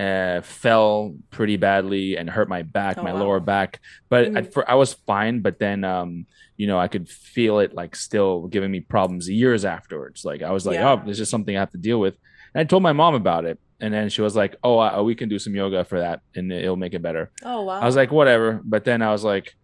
[0.00, 3.20] uh, fell pretty badly and hurt my back, Oh, my wow.
[3.20, 3.80] lower back.
[4.08, 4.36] But Mhm.
[4.38, 5.40] at, for, I was fine.
[5.40, 6.26] But then, um,
[6.56, 10.24] you know, I could feel it like still giving me problems years afterwards.
[10.24, 10.92] Like I was like, Yeah.
[10.92, 12.14] oh, this is something I have to deal with.
[12.54, 13.58] And I told my mom about it.
[13.82, 16.52] And then she was like, oh, uh, we can do some yoga for that and
[16.52, 17.30] it'll make it better.
[17.44, 17.80] Oh wow.
[17.80, 18.60] I was like, whatever.
[18.64, 19.54] But then I was like,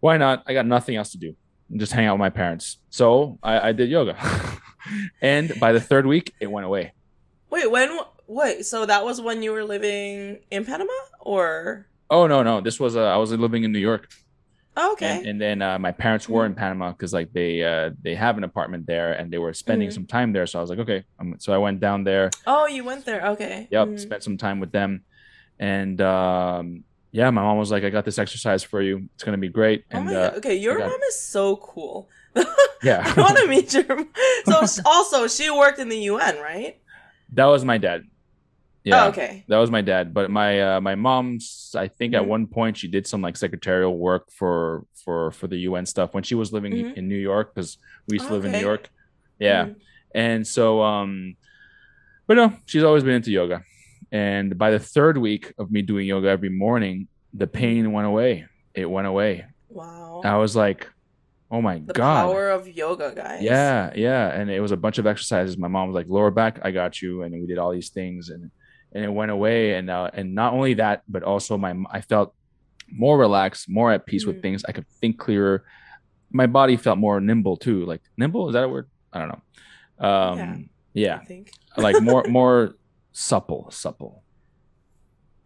[0.00, 0.42] why not?
[0.46, 1.34] I got nothing else to do.
[1.76, 2.78] Just hang out with my parents.
[2.90, 4.16] So I, I did yoga.
[5.22, 6.92] and by the third week, it went away.
[7.50, 7.98] wait, when?
[8.26, 11.86] Wait, so that was when you were living in Panama, or?
[12.10, 12.60] Oh no, no.
[12.60, 14.08] This was uh, I was living in New York.
[14.74, 15.18] Oh, okay.
[15.18, 18.38] And, and then uh, my parents were in Panama because like they uh, they have
[18.38, 19.92] an apartment there and they were spending Mhm.
[19.92, 20.46] some time there.
[20.46, 21.04] So I was like, okay.
[21.18, 22.30] Um, so I went down there.
[22.46, 23.26] oh, you went there.
[23.32, 23.68] Okay.
[23.70, 24.00] Yep, Mhm.
[24.00, 25.04] spent some time with them.
[25.58, 29.08] And um, yeah, my mom was like, I got this exercise for you.
[29.14, 29.84] It's gonna be great.
[29.92, 30.38] Oh And my uh, god.
[30.38, 32.08] Okay, your got- mom is so cool.
[32.82, 33.84] yeah, I want to meet your.
[34.46, 36.78] So also, she worked in the UN, right?
[37.34, 38.04] that was my dad.
[38.84, 39.04] Yeah.
[39.04, 39.44] Oh, okay.
[39.48, 41.72] That was my dad, but my uh, my mom's.
[41.78, 42.26] I think at Mhm.
[42.26, 46.24] one point she did some like secretarial work for for for the UN stuff when
[46.24, 46.94] she was living Mhm.
[46.96, 47.78] in New York because
[48.08, 48.90] we used to live in New York.
[49.38, 49.76] Yeah, Mhm.
[50.14, 51.36] and so um,
[52.26, 53.62] but no, she's always been into yoga,
[54.10, 58.46] and by the third week of me doing yoga every morning, the pain went away.
[58.74, 59.44] It went away.
[59.68, 60.22] Wow.
[60.24, 60.88] I was like,
[61.52, 62.26] oh my the god.
[62.26, 63.42] power of yoga, guys.
[63.42, 65.56] Yeah, yeah, and it was a bunch of exercises.
[65.56, 68.28] My mom was like, "Lower back, I got you," and we did all these things,
[68.30, 68.50] and
[68.94, 69.74] and it went away.
[69.74, 72.34] And uh, and not only that, but also my I felt
[72.90, 74.42] more relaxed, more at peace with Mhm.
[74.42, 74.64] things.
[74.68, 75.64] I could think clearer.
[76.30, 77.84] My body felt more nimble too.
[77.84, 78.88] Like nimble is that a word?
[79.12, 80.06] I don't know.
[80.08, 80.56] Um, Yeah.
[80.94, 81.50] yeah, I think.
[81.76, 82.74] like more more
[83.12, 84.22] supple, supple.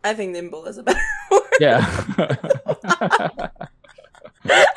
[0.05, 1.43] I think nimble is a better word.
[1.61, 1.83] Yeah.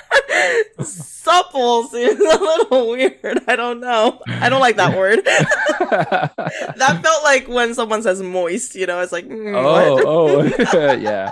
[0.84, 3.44] Supple seems a little weird.
[3.48, 4.22] I don't know.
[4.28, 5.20] I don't like that word.
[5.26, 10.44] that felt like when someone says moist, you know, it's like, mm, oh, oh,
[10.94, 11.32] yeah.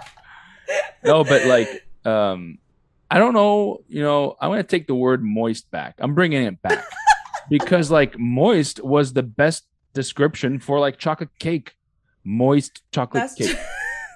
[1.03, 2.57] No, but like, um,
[3.09, 3.81] I don't know.
[3.87, 5.95] You know, I'm gonna take the word moist back.
[5.99, 6.85] I'm bringing it back
[7.49, 11.75] because like moist was the best description for like chocolate cake,
[12.23, 13.57] moist chocolate That's, cake.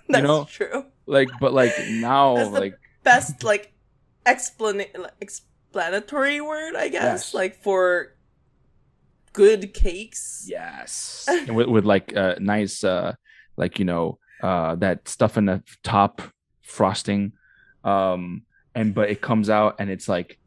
[0.09, 0.43] That's know?
[0.45, 0.85] true.
[1.05, 3.70] Like, but like now, That's the- like, Best, like,
[4.25, 7.33] explana- explanatory word, I guess, Yes.
[7.33, 8.15] like for
[9.33, 10.45] good cakes.
[10.47, 13.13] yes, with with like uh, nice, uh,
[13.57, 16.21] like you know, uh, that stuff in the top
[16.61, 17.33] frosting,
[17.83, 18.43] um,
[18.75, 20.37] and but it comes out and it's like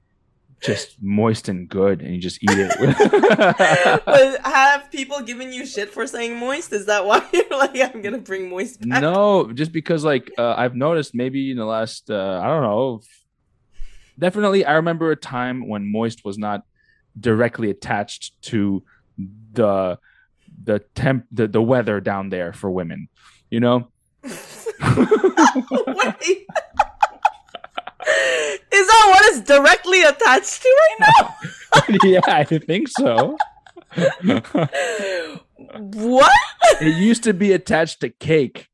[0.60, 2.72] just moist and good, and you just eat it.
[4.06, 6.72] but have people given you shit for saying moist?
[6.72, 9.02] Is that why you're like, I'm gonna bring moist back?
[9.02, 13.00] no, just because like uh, I've noticed maybe in the last uh, I don't know,
[14.18, 16.62] definitely I remember a time when moist was not
[17.18, 18.82] directly attached to
[19.52, 19.98] the
[20.62, 23.08] the temp the, the weather down there for women,
[23.50, 23.88] you know.
[28.74, 31.36] Is that what is directly attached to right now?
[32.02, 33.36] yeah, I think so.
[35.76, 36.32] what?
[36.80, 38.68] it used to be attached to cake.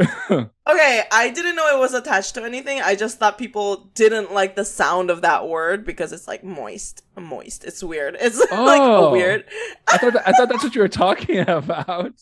[0.70, 2.80] Okay, I didn't know it was attached to anything.
[2.80, 7.02] I just thought people didn't like the sound of that word because it's like moist.
[7.18, 7.64] Moist.
[7.64, 8.16] It's weird.
[8.20, 9.08] It's like Oh.
[9.08, 9.44] a weird.
[9.90, 12.12] I thought I thought that's what you were talking about.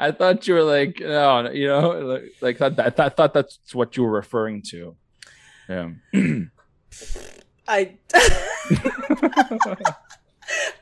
[0.00, 3.58] I thought you were like, no, you know, like, like I, thought, I thought that's
[3.74, 4.96] what you were referring to.
[5.68, 5.90] Yeah.
[7.68, 7.94] I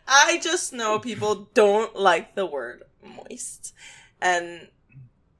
[0.08, 3.74] I just know people don't like the word moist.
[4.22, 4.68] And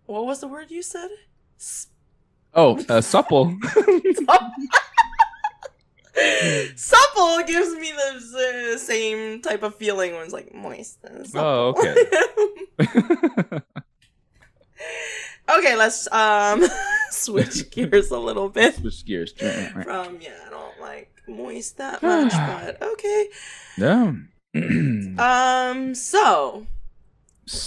[0.07, 1.11] what was the word you said?
[1.59, 1.89] S-
[2.55, 3.57] oh, uh, supple.
[6.77, 10.99] supple gives me the uh, same type of feeling when it's like moist.
[11.35, 11.95] Oh, okay.
[15.59, 16.65] okay, let's um
[17.11, 18.77] switch gears a little bit.
[18.77, 19.33] Switch gears.
[19.33, 23.29] From yeah, I don't like moist that much, but okay.
[23.79, 24.13] Yeah.
[25.19, 25.95] um.
[25.95, 26.67] So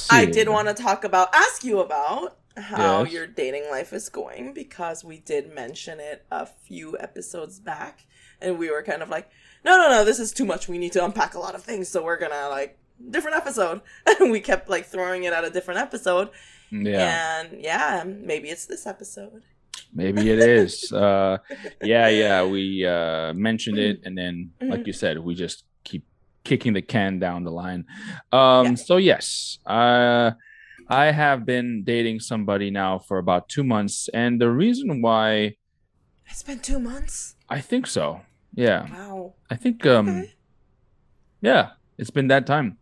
[0.09, 3.13] I did want to talk about, ask you about how Yes.
[3.13, 8.05] your dating life is going because we did mention it a few episodes back,
[8.41, 9.29] and we were kind of like,
[9.65, 10.67] no, no, no, this is too much.
[10.67, 12.77] We need to unpack a lot of things, so we're gonna like
[13.09, 13.81] different episode,
[14.19, 16.29] and we kept like throwing it at a different episode,
[16.71, 17.41] Yeah.
[17.41, 19.41] and yeah, maybe it's this episode.
[19.91, 20.91] Maybe it is.
[21.05, 21.37] uh,
[21.81, 22.43] yeah, yeah.
[22.43, 24.87] We uh, mentioned it, and then, like Mhm.
[24.87, 26.03] you said, we just keep
[26.43, 27.85] kicking the can down the line.
[28.31, 28.75] Um, Yeah.
[28.75, 30.31] So yes, uh,
[30.89, 35.55] I have been dating somebody now for about two months, and the reason why
[36.29, 37.35] It's been two months.
[37.49, 38.21] I think so,
[38.53, 39.33] yeah, Wow.
[39.49, 40.33] I think, um, Okay.
[41.41, 42.77] yeah, it's been that time.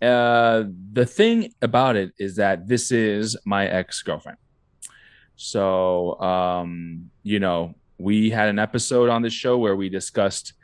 [0.00, 4.38] Uh, the thing about it is that this is my ex girlfriend.
[5.36, 10.54] So, um, you know, we had an episode on the show where we discussed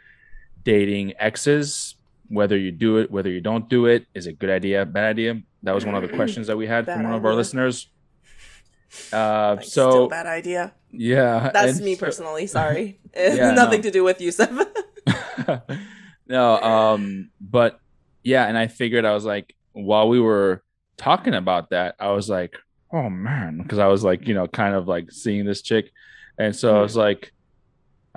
[0.64, 1.96] dating exes,
[2.28, 4.06] whether you do it, whether you don't do it.
[4.14, 5.40] Is it a good idea, bad idea?
[5.62, 7.88] That was one of the questions that we had Bad from one of our listeners.
[9.12, 10.72] Uh, Like, so still bad idea.
[10.92, 12.46] yeah, That's me so- personally.
[12.58, 13.82] Sorry, Yeah, nothing no.
[13.82, 14.50] to do with you, Seth.
[16.26, 17.80] no, um, but
[18.22, 20.62] yeah, and I figured I was like, while we were
[20.96, 22.56] talking about that, I was like,
[22.90, 25.92] oh man, because I was like, you know, kind of like seeing this chick,
[26.38, 27.32] and so I was like,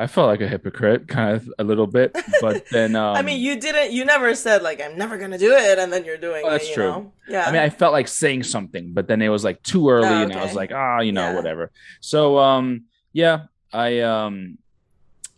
[0.03, 3.39] I felt like a hypocrite, kind of a little bit, but then, um, I mean,
[3.39, 3.91] you didn't.
[3.91, 6.65] You never said like I'm never gonna do it, and then you're doing Oh, that's
[6.65, 6.69] it.
[6.69, 6.87] You true.
[6.91, 7.13] know?
[7.27, 7.45] Yeah.
[7.47, 10.23] I mean, I felt like saying something, but then it was like too early, Oh,
[10.23, 11.35] and I was like, ah, you know, Yeah.
[11.35, 11.71] whatever.
[12.01, 14.57] So, um, yeah, I um,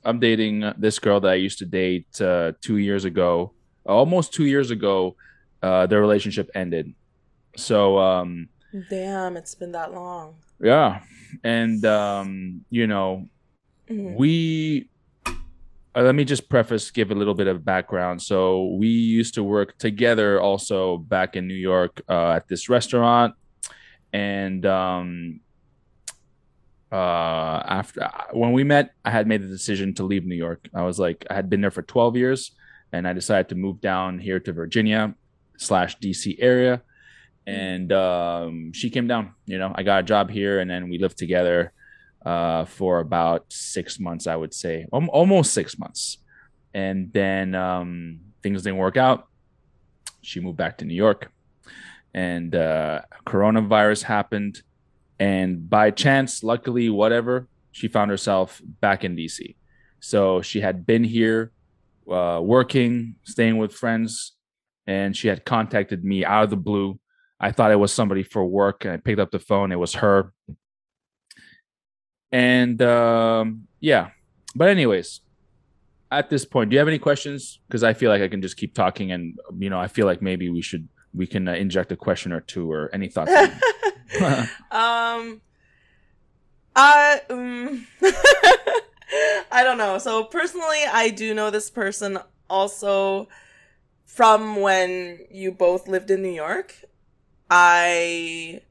[0.03, 3.53] I'm dating this girl that I used to date uh, two years ago,
[3.85, 5.15] almost two years ago.
[5.61, 6.93] Uh, their relationship ended.
[7.55, 8.49] So, um,
[8.89, 10.35] Damn, it's been that long.
[10.59, 11.01] yeah,
[11.43, 13.27] and um, you know,
[13.89, 14.15] Mhm.
[14.15, 14.89] we
[15.95, 18.21] uh, let me just preface give a little bit of background.
[18.21, 23.35] So we used to work together also back in new york uh, at this restaurant.
[24.11, 25.39] And um
[26.91, 30.69] uh after when we met i had made the decision to leave new york.
[30.73, 32.51] I was like i had been there for 12 years
[32.91, 35.15] and i decided to move down here to virginia
[35.57, 36.81] slash dc area.
[37.47, 40.97] And um she came down you know i got a job here and then we
[40.99, 41.73] lived together
[42.25, 46.17] uh, for about six months, I would say, Al- almost six months.
[46.73, 49.27] And then um, things didn't work out.
[50.21, 51.31] She moved back to New York,
[52.13, 54.61] and uh, coronavirus happened.
[55.19, 59.55] And by chance, luckily, whatever, she found herself back in DC.
[59.99, 61.51] So she had been here,
[62.09, 64.33] uh, working, staying with friends,
[64.87, 66.99] and she had contacted me out of the blue.
[67.39, 69.71] I thought it was somebody for work, and I picked up the phone.
[69.71, 70.33] It was her
[72.33, 74.09] and um, yeah
[74.55, 75.21] but anyways
[76.11, 78.57] at this point do you have any questions because i feel like i can just
[78.57, 81.91] keep talking and you know i feel like maybe we should we can uh, inject
[81.91, 83.31] a question or two or any thoughts
[84.71, 85.41] um,
[86.75, 87.87] I um,
[89.51, 89.97] I don't know.
[89.97, 92.19] So personally, I do know this person
[92.49, 93.27] also
[94.05, 96.83] from when you both lived in New York.
[97.49, 98.61] I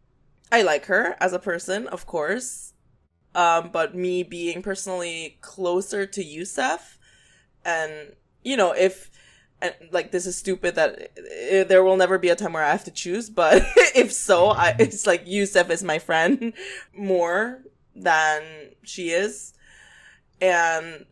[0.50, 2.71] I like her as a person, of course.
[3.34, 6.98] Um, but me being personally closer to Youssef,
[7.64, 8.12] and
[8.42, 9.10] you know, if
[9.62, 12.72] and like this is stupid that uh, there will never be a time where I
[12.72, 13.62] have to choose, but
[13.94, 16.52] if so, I it's like Youssef is my friend
[16.96, 17.62] more
[17.94, 18.42] than
[18.82, 19.54] she is,
[20.40, 21.06] and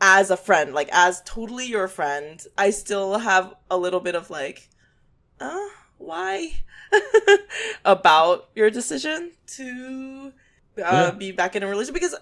[0.00, 4.30] as a friend, like as totally your friend, I still have a little bit of
[4.30, 4.68] like,
[5.40, 5.68] uh,
[5.98, 6.54] why
[7.84, 10.32] about your decision to
[10.78, 11.10] uh, Yeah.
[11.10, 12.14] be back in a relationship because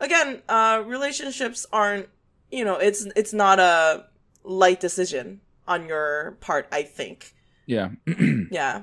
[0.00, 2.08] again, uh, relationships aren't
[2.50, 4.06] you know it's it's not a
[4.44, 6.66] light decision on your part.
[6.72, 7.34] I think,
[7.66, 7.90] yeah
[8.50, 8.82] yeah.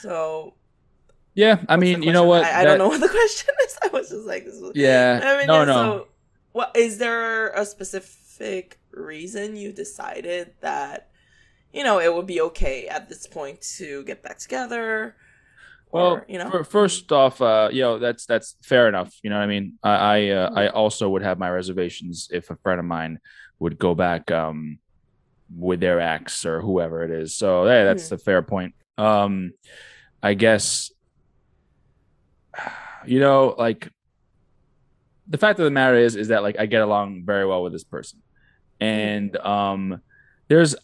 [0.00, 0.54] So
[1.34, 3.78] yeah i mean you know what I, I That- don't know what the question is.
[3.82, 6.08] I was just like, this is, yeah I mean, no yeah, no So,
[6.52, 11.10] what is there a specific reason you decided that
[11.72, 15.14] you know it would be okay at this point to get back together?
[15.92, 19.14] Well Or, you know, fir- first off uh you know that's that's fair enough.
[19.22, 19.78] You know what i mean?
[19.82, 23.18] I I, uh, I also would have my reservations if a friend of mine
[23.58, 24.78] would go back um
[25.56, 27.34] with their ex or whoever it is.
[27.34, 28.74] So hey that's a fair point.
[28.96, 29.52] Um
[30.22, 30.90] i guess
[33.06, 33.88] you know like
[35.28, 37.72] the fact of the matter is is that like I get along very well with
[37.72, 38.20] this person,
[38.80, 40.00] and um,
[40.48, 40.74] there's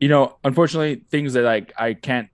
[0.00, 2.28] you know unfortunately things that like I can't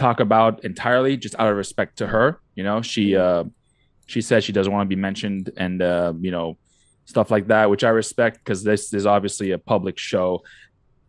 [0.00, 2.40] talk about entirely just out of respect to her.
[2.56, 3.44] You know, she uh,
[4.06, 6.56] she says she doesn't want to be mentioned, and uh, you know
[7.04, 10.42] stuff like that, which I respect because this is obviously a public show.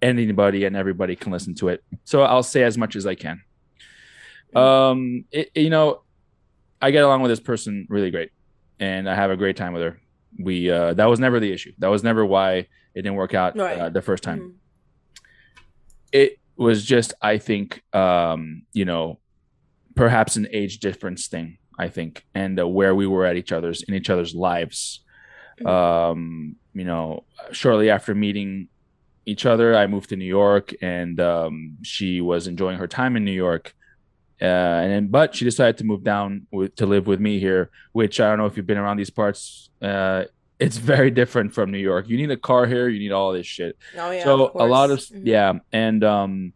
[0.02, 1.84] Anybody and everybody can listen to it.
[2.06, 3.40] So I'll say as much as I can.
[4.56, 6.02] Um, it, you know,
[6.82, 8.32] I get along with this person really great,
[8.80, 10.00] and I have a great time with her.
[10.40, 11.74] We uh, that was never the issue.
[11.78, 12.52] That was never why
[12.96, 13.78] it didn't work out Right.
[13.80, 14.40] uh, the first time.
[14.40, 14.54] Mhm.
[16.12, 19.20] It was just, I think, um, you know,
[19.96, 21.58] perhaps an age difference thing.
[21.80, 25.04] I think, and uh, where we were at each other's in each other's lives.
[25.60, 25.68] Mhm.
[25.68, 28.68] Um, you know, shortly after meeting
[29.26, 33.26] each other, I moved to New York, and um, she was enjoying her time in
[33.26, 33.74] New York.
[34.42, 37.70] Uh, and then, but she decided to move down with, to live with me here,
[37.94, 39.70] which I don't know if you've been around these parts.
[39.82, 40.26] Uh,
[40.62, 42.08] it's very different from New York.
[42.08, 42.88] You need a car here.
[42.88, 43.78] You need all this shit.
[43.98, 44.24] Oh yeah.
[44.24, 45.00] so a lot of.
[45.00, 45.22] Mhm.
[45.26, 46.54] yeah, and um,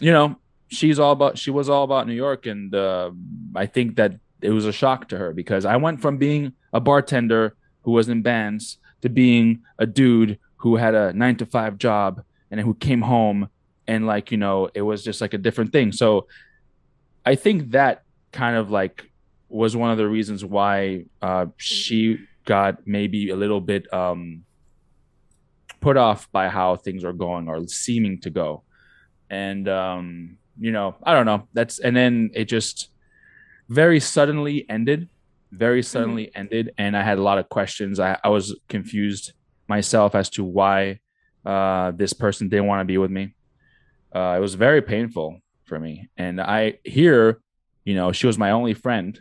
[0.00, 0.36] you know,
[0.68, 1.36] she's all about.
[1.36, 3.10] She was all about New York, and uh,
[3.54, 6.80] I think that it was a shock to her because I went from being a
[6.80, 11.76] bartender who was in bands to being a dude who had a nine to five
[11.76, 13.50] job and who came home
[13.86, 15.92] and like you know it was just like a different thing.
[15.92, 16.28] So
[17.26, 19.10] I think that kind of like
[19.50, 24.44] was one of the reasons why uh, she got maybe a little bit um,
[25.80, 28.62] put off by how things are going or seeming to go.
[29.30, 31.48] And um, you know, I don't know.
[31.52, 32.90] That's and then it just
[33.68, 35.08] very suddenly ended.
[35.52, 38.00] Very suddenly ended, and I had a lot of questions.
[38.00, 39.34] I, I was confused
[39.68, 40.98] myself as to why
[41.46, 43.36] uh, this person didn't want to be with me.
[44.12, 47.40] Uh, it was very painful for me, and I here,
[47.84, 49.20] you know, she was my only friend,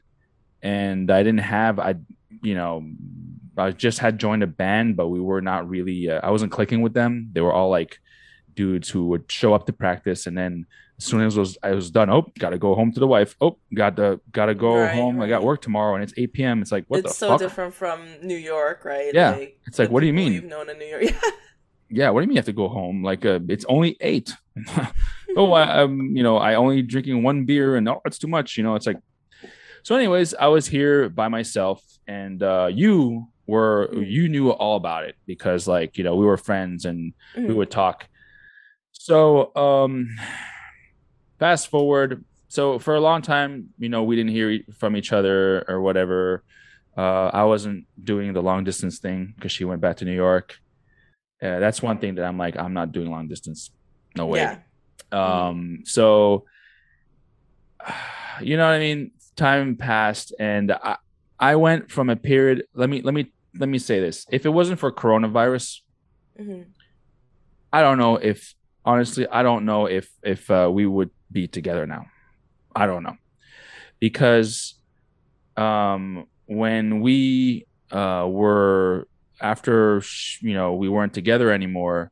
[0.64, 1.96] and I didn't have I,
[2.42, 2.84] you know,
[3.58, 6.10] I just had joined a band, but we were not really.
[6.10, 7.30] Uh, I wasn't clicking with them.
[7.34, 8.00] They were all like
[8.56, 10.66] dudes who would show up to practice, and then
[10.98, 13.36] as soon as was I was done, oh, gotta go home to the wife.
[13.42, 15.22] Oh, got to gotta go Right, home.
[15.22, 16.62] I got work tomorrow, and it's eight p.m.
[16.62, 17.40] It's like what it's the so fuck?
[17.40, 19.14] different from New York, right?
[19.14, 19.38] Yeah.
[19.68, 20.34] It's like, what do you mean?
[20.34, 21.04] You've known in New York.
[21.94, 22.06] Yeah.
[22.06, 24.34] yeah what do you mean you have to go home like uh, it's only eight
[25.38, 28.58] oh I, i'm you know i only drinking one beer and oh it's too much
[28.58, 28.98] you know it's like
[29.84, 34.10] so anyways i was here by myself and uh you were Mhm.
[34.16, 37.56] you knew all about it because like you know we were friends and we Mhm.
[37.56, 38.08] would talk.
[38.94, 40.08] So um
[41.40, 42.24] fast forward.
[42.48, 46.44] So for a long time you know we didn't hear from each other or whatever.
[46.96, 50.56] Uh i wasn't doing the long distance thing because she went back to new york.
[51.42, 53.72] Uh, that's one thing that i'm like i'm not doing long distance.
[54.16, 54.40] No way.
[54.40, 54.58] Yeah.
[55.24, 56.46] um so
[58.42, 60.96] you know what i mean time passed and i
[61.40, 64.50] i went from a period let me let me let me say this if it
[64.50, 65.80] wasn't for coronavirus
[66.40, 66.66] Mhm.
[67.72, 68.54] I don't know if
[68.86, 72.06] honestly, I don't know if if uh, we would be together now.
[72.76, 73.18] I don't know
[74.00, 74.76] because
[75.58, 79.08] um, when we uh, were
[79.42, 80.02] after
[80.42, 82.12] you know we weren't together anymore,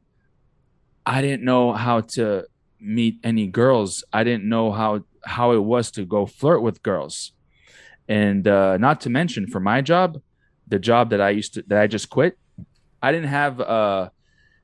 [1.05, 2.45] I didn't know how to
[2.79, 4.03] meet any girls.
[4.13, 7.33] I didn't know how how it was to go flirt with girls,
[8.07, 10.21] and uh, not to mention for my job,
[10.67, 12.37] the job that I used to that I just quit,
[13.01, 14.09] I didn't have uh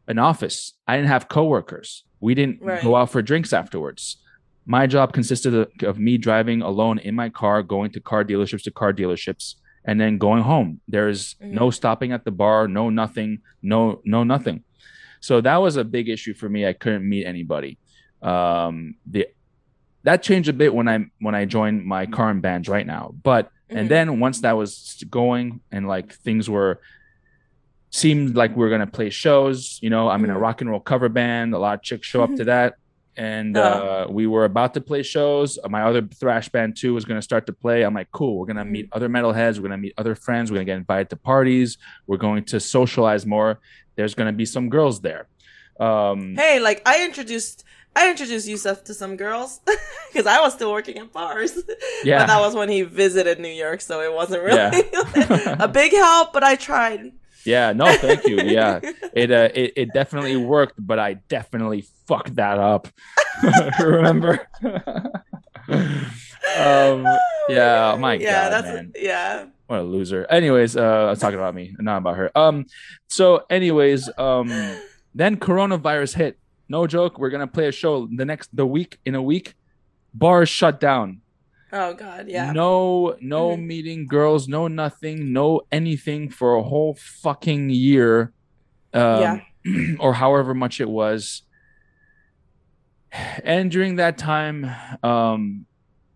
[0.08, 0.74] an office.
[0.88, 2.04] I didn't have coworkers.
[2.22, 2.82] We didn't Right.
[2.82, 4.18] go out for drinks afterwards.
[4.66, 8.64] My job consisted of, of me driving alone in my car, going to car dealerships
[8.64, 9.56] to car dealerships,
[9.86, 10.80] and then going home.
[10.88, 14.64] There's no stopping at the bar, no nothing, no no nothing.
[15.20, 16.66] So that was a big issue for me.
[16.68, 17.78] I couldn't meet anybody.
[18.22, 19.28] Um, the
[20.08, 23.14] that changed a bit when I when I joined my current bands right now.
[23.30, 23.90] But and Mhm.
[23.90, 26.80] then once that was going and like things were
[27.90, 30.42] seemed like we were gonna play shows, you know, I'm in a Mhm.
[30.42, 31.54] rock and roll cover band.
[31.54, 32.76] A lot of chicks show up to that.
[33.16, 34.06] And Uh-huh.
[34.10, 35.58] uh, we were about to play shows.
[35.68, 37.82] My other thrash band too was going to start to play.
[37.84, 38.38] I'm like, cool.
[38.38, 38.78] We're going to Mhm.
[38.78, 39.56] meet other metalheads.
[39.56, 40.52] We're going to meet other friends.
[40.52, 41.78] We're going to get invited to parties.
[42.06, 43.60] We're going to socialize more.
[43.96, 45.24] There's going to be some girls there.
[45.80, 47.64] Um, Hey, like I introduced
[47.98, 49.60] I introduced Youssef to some girls
[50.14, 51.58] because I was still working at bars.
[52.04, 52.20] Yeah.
[52.20, 54.58] but that was when he visited New York, so it wasn't really
[54.94, 55.56] Yeah.
[55.60, 56.32] a big help.
[56.32, 57.12] But I tried.
[57.44, 57.74] yeah.
[57.74, 58.38] No, thank you.
[58.40, 58.80] Yeah.
[59.14, 62.88] it uh it, it definitely worked but i definitely fucked that up
[63.80, 64.48] remember
[65.70, 67.06] um
[67.50, 69.46] yeah my yeah, god that's man yeah.
[69.68, 72.66] what a loser anyways uh i was talking about me not about her um
[73.08, 74.48] so anyways um
[75.16, 76.38] then coronavirus hit
[76.70, 79.54] no joke we're gonna play a show the next the week in a week
[80.14, 81.22] bars shut down
[81.70, 82.54] Oh God, yeah.
[82.54, 83.66] No, no Mhm.
[83.66, 88.32] meeting girls, no nothing, no anything for a whole fucking year,
[88.94, 89.42] um,
[90.00, 91.44] or however much it was.
[93.44, 94.66] And during that time,
[95.04, 95.66] um,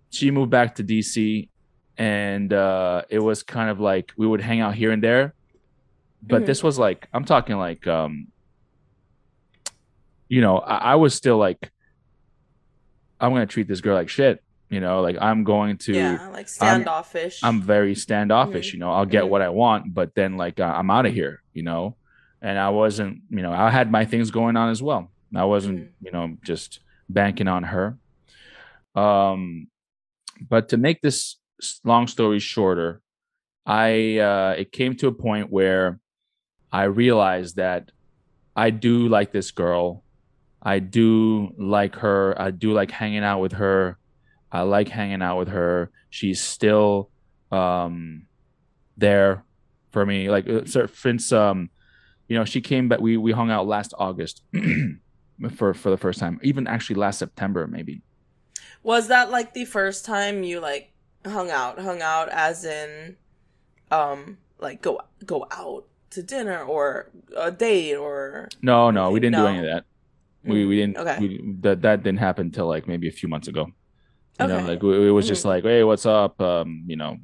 [0.09, 1.49] she moved back to DC,
[1.97, 5.33] and uh, it was kind of like we would hang out here and there.
[6.23, 6.45] But Mhm.
[6.45, 8.27] this was like I'm talking like, um,
[10.31, 11.59] you know, I, I was still like,
[13.19, 14.41] I'm gonna treat this girl like shit.
[14.69, 15.93] You know, like I'm going to.
[15.93, 17.41] yeah, like I'm- standoffish.
[17.43, 18.73] I'm very standoffish, Mhm.
[18.75, 18.91] you know.
[18.91, 19.29] I'll get Mhm.
[19.29, 21.97] what I want, but then like uh, I'm out of here, you know.
[22.41, 25.11] And I wasn't, you know, I had my things going on as well.
[25.35, 25.89] I wasn't, Mhm.
[26.05, 26.79] you know, just
[27.09, 27.97] banking on her.
[28.95, 29.67] Um,
[30.49, 31.37] but to make this
[31.83, 33.01] long story shorter,
[33.65, 35.99] I uh, it came to a point where
[36.71, 37.91] I realized that
[38.55, 40.03] I do like this girl.
[40.61, 42.39] I do like her.
[42.39, 43.97] I do like hanging out with her.
[44.51, 45.91] I like hanging out with her.
[46.09, 47.09] She's still
[47.51, 48.27] um
[48.97, 49.43] there
[49.91, 50.29] for me.
[50.29, 51.69] Like uh, since um
[52.27, 54.43] you know she came back we we hung out last August
[55.55, 56.39] for for the first time.
[56.43, 58.01] Even actually last September maybe.
[58.83, 60.91] Was that like the first time you like
[61.25, 61.79] hung out?
[61.79, 63.15] Hung out as in,
[63.91, 69.35] um, like go go out to dinner or a date or No, no, we didn't
[69.39, 69.85] do any of that.
[70.43, 71.17] We we didn't Okay.
[71.19, 73.67] we, that that didn't happen until like maybe a few months ago.
[74.39, 75.49] You know, like it it was just Mhm.
[75.49, 76.41] like, hey, what's up?
[76.41, 77.17] Um, you know,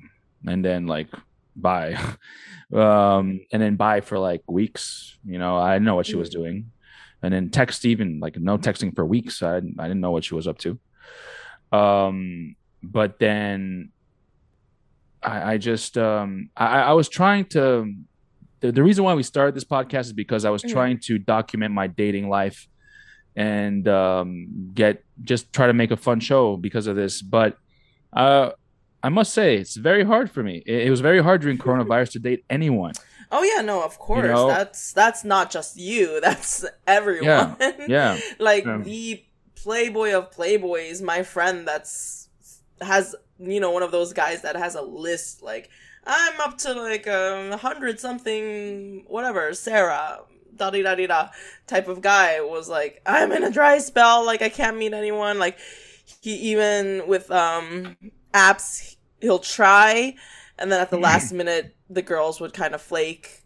[0.45, 1.07] and then like
[1.55, 1.95] bye.
[2.73, 5.17] um, and then bye for like weeks.
[5.25, 6.33] You know, I didn't know what she was Mhm.
[6.39, 6.71] doing.
[7.23, 9.41] And then text even like no texting for weeks.
[9.41, 10.77] I I didn't know what she was up to.
[11.71, 13.91] Um, but then
[15.23, 17.91] I, I just um I, I was trying to
[18.59, 20.69] the, the reason why we started this podcast is because I was Mhm.
[20.71, 22.67] trying to document my dating life
[23.37, 27.21] and um get just try to make a fun show because of this.
[27.21, 27.57] But
[28.11, 28.51] uh
[29.03, 30.63] I must say it's very hard for me.
[30.65, 32.93] It, it was very hard during coronavirus to date anyone.
[33.31, 34.25] Oh yeah, no, of course.
[34.25, 34.47] know?
[34.47, 36.19] That's that's not just you.
[36.27, 37.55] That's everyone.
[37.59, 37.71] Yeah.
[37.87, 38.19] yeah.
[38.39, 38.79] like Yeah.
[38.83, 39.23] the
[39.55, 42.29] playboy of playboys, my friend that's
[42.81, 45.69] has you know one of those guys that has a list like
[46.05, 50.21] I'm up to like a hundred something whatever Sarah
[50.57, 51.29] da da da da
[51.67, 55.39] type of guy was like I'm in a dry spell like I can't meet anyone.
[55.39, 55.57] Like
[56.21, 57.97] he even with um
[58.33, 60.15] apps he'll try
[60.59, 63.43] and then at the last minute the girls would kind of flake.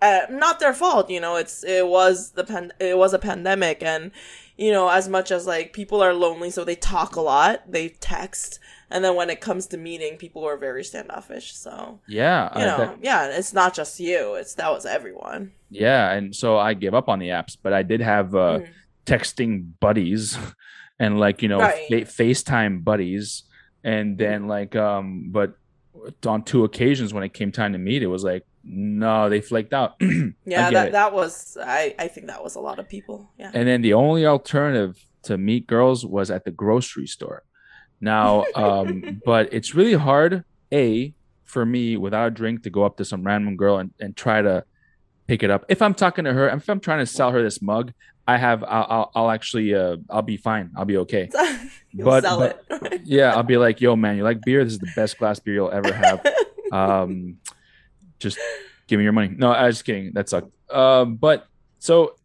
[0.00, 3.82] Uh, not their fault you know it's it was the pan- it was a pandemic
[3.82, 4.10] and
[4.56, 7.90] you know as much as like people are lonely so they talk a lot they
[7.90, 8.58] text
[8.90, 12.58] and then when it comes to meeting people are very standoffish so Yeah.
[12.58, 16.12] you know yeah it's not just you it's that was everyone yeah.
[16.12, 18.68] And so I gave up on the apps, but I did have uh Mhm.
[19.06, 20.36] texting buddies
[20.98, 21.86] and like you know Right.
[21.88, 23.44] fa- FaceTime buddies
[23.84, 25.54] and then like um but
[26.26, 29.72] on two occasions when it came time to meet it was like no they flaked
[29.72, 29.94] out
[30.44, 30.92] yeah that it.
[30.92, 33.92] that was i i think that was a lot of people yeah and then the
[33.94, 37.42] only alternative to meet girls was at the grocery store
[38.00, 41.14] now um but it's really hard a
[41.44, 44.42] for me without a drink to go up to some random girl and, and try
[44.42, 44.64] to
[45.26, 45.64] pick it up.
[45.68, 47.92] If i'm talking to her if i'm trying to sell her this mug
[48.28, 50.70] i have i'll, I'll, I'll actually uh i'll be fine.
[50.76, 51.28] I'll be okay.
[51.94, 53.00] But- sell but- it.
[53.04, 54.62] yeah i'll be like yo man you like beer?
[54.64, 56.24] This is the best glass beer you'll ever have.
[56.72, 57.36] Um
[58.18, 58.38] just
[58.88, 59.28] give me your money.
[59.28, 60.12] No i was just kidding.
[60.14, 60.50] That sucked.
[60.72, 61.46] Um but
[61.78, 62.16] so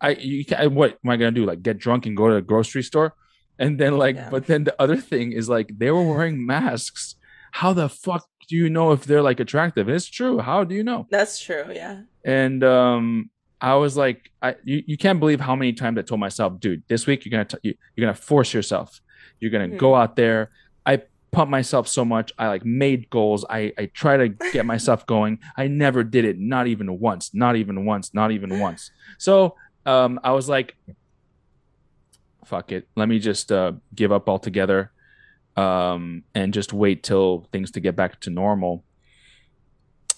[0.00, 1.44] i you can what am i gonna do?
[1.46, 3.14] Like get drunk and go to the grocery store?
[3.58, 4.28] And then like Yeah.
[4.30, 7.16] but then the other thing is like they were wearing masks.
[7.52, 9.88] How the fuck do you know if they're like attractive?
[9.88, 10.38] It's true.
[10.38, 11.06] How do you know?
[11.10, 15.72] That's true yeah and um i was like i you, you can't believe how many
[15.72, 19.00] times i told myself dude this week you're gonna t- you, you're gonna force yourself.
[19.40, 19.78] You're gonna Mhm.
[19.78, 20.50] go out there.
[20.84, 22.32] I pump myself so much.
[22.38, 23.44] I like made goals.
[23.48, 25.38] I i try to get myself going.
[25.56, 26.38] I never did it.
[26.38, 27.32] Not even once.
[27.32, 28.12] Not even once.
[28.12, 28.90] Not even once.
[29.18, 29.54] So
[29.86, 30.76] um i was like
[32.44, 32.88] fuck it.
[32.96, 34.92] Let me just uh give up altogether
[35.56, 38.84] um and just wait till things to get back to normal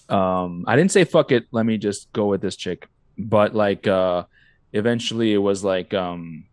[0.09, 2.87] um i didn't say fuck it let me just go with this chick.
[3.17, 4.25] But like uh
[4.73, 6.45] eventually it was like um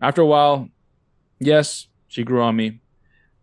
[0.00, 0.68] after a while
[1.38, 2.80] yes she grew on me.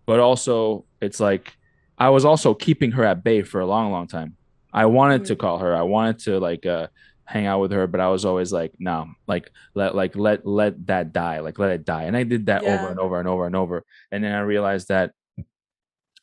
[0.05, 1.55] But also it's like
[1.97, 4.35] i was also keeping her at bay for a long long time.
[4.73, 5.75] I wanted to call her.
[5.75, 6.87] I wanted to like uh
[7.23, 10.85] hang out with her but i was always like no like let like let let
[10.85, 12.03] that die like let it die.
[12.03, 13.83] And i did that over and over and over and over.
[14.11, 15.11] And then i realized that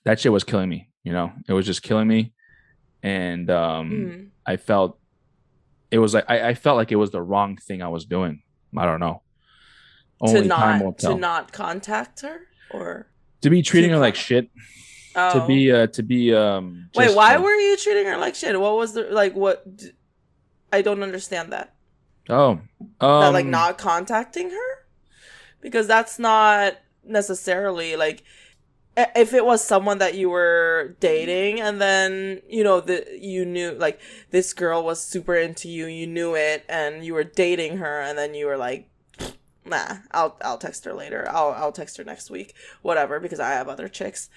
[0.04, 1.32] that shit was killing me you know?
[1.48, 2.32] It was just killing me
[3.02, 4.28] and um Mhm.
[4.46, 4.98] I felt
[5.90, 8.42] it was like I, I felt like it was the wrong thing I was doing.
[8.76, 9.22] I don't know.
[10.24, 12.40] to Only time will not to not contact her
[12.70, 13.06] or
[13.42, 14.50] to be treating her like shit.
[15.14, 15.40] Oh.
[15.40, 16.88] To be uh to be um.
[16.94, 18.58] Wait, just, why uh, were you treating her like shit?
[18.58, 19.34] What was the like?
[19.34, 19.76] What?
[19.76, 19.92] d-
[20.72, 21.74] I don't understand that.
[22.30, 22.60] Oh, um,
[23.00, 24.70] that like not contacting her
[25.60, 28.22] because that's not necessarily like
[28.96, 33.72] if it was someone that you were dating and then you know the you knew
[33.72, 38.00] like this girl was super into you you knew it and you were dating her
[38.00, 38.88] and then you were like
[39.64, 43.50] nah i'll i'll text her later i'll i'll text her next week whatever because i
[43.50, 44.28] have other chicks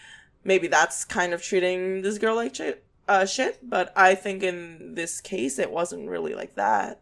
[0.44, 4.94] maybe that's kind of treating this girl like shit uh shit but i think in
[4.96, 7.02] this case it wasn't really like that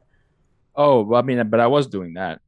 [0.75, 2.41] Oh, well, I mean, but I was doing that.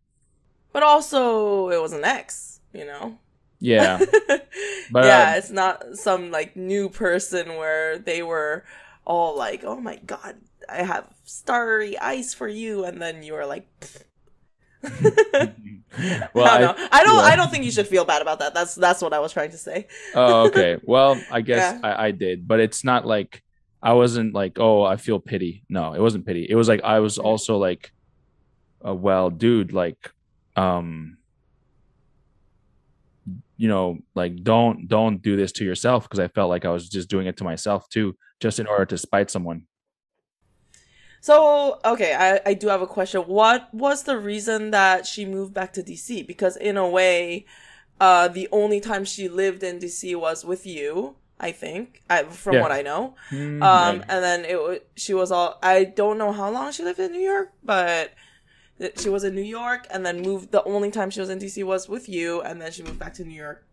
[0.74, 3.20] But also, it was an ex, you know?
[3.60, 3.98] Yeah,
[4.92, 8.64] But, yeah, uh, it's not some like new person where they were
[9.06, 10.36] all like, oh my god,
[10.70, 12.86] I have starry eyes for you.
[12.86, 13.68] And then you were like,
[14.84, 14.94] well,
[16.46, 16.88] I don't know.
[16.92, 17.22] I don't, yeah.
[17.22, 18.54] I don't think you should feel bad about that.
[18.54, 19.88] That's, that's what I was trying to say.
[20.14, 20.78] oh, okay.
[20.84, 21.80] Well, I guess Yeah.
[21.84, 23.42] I, I did, but it's not like
[23.82, 25.64] I wasn't like, oh, I feel pity.
[25.70, 26.46] No, it wasn't pity.
[26.50, 27.24] It was like I was Mhm.
[27.26, 27.92] also like,
[28.86, 30.12] uh, well, dude, like,
[30.56, 31.15] um,
[33.58, 36.90] you know, like don't don't do this to yourself because I felt like I was
[36.90, 39.68] just doing it to myself too, just in order to spite someone.
[41.22, 43.22] So, okay, I, I do have a question.
[43.22, 46.22] What was the reason that she moved back to DC?
[46.22, 47.46] Because in a way,
[48.00, 52.56] uh, the only time she lived in DC was with you, I think, I, from
[52.56, 52.62] Yeah.
[52.62, 53.16] what I know.
[53.32, 57.00] Mm, Um, and then it she was all I don't know how long she lived
[57.00, 58.12] in New York, but
[58.98, 60.52] she was in New York and then moved.
[60.52, 63.14] The only time she was in DC was with you, and then she moved back
[63.16, 63.66] to New York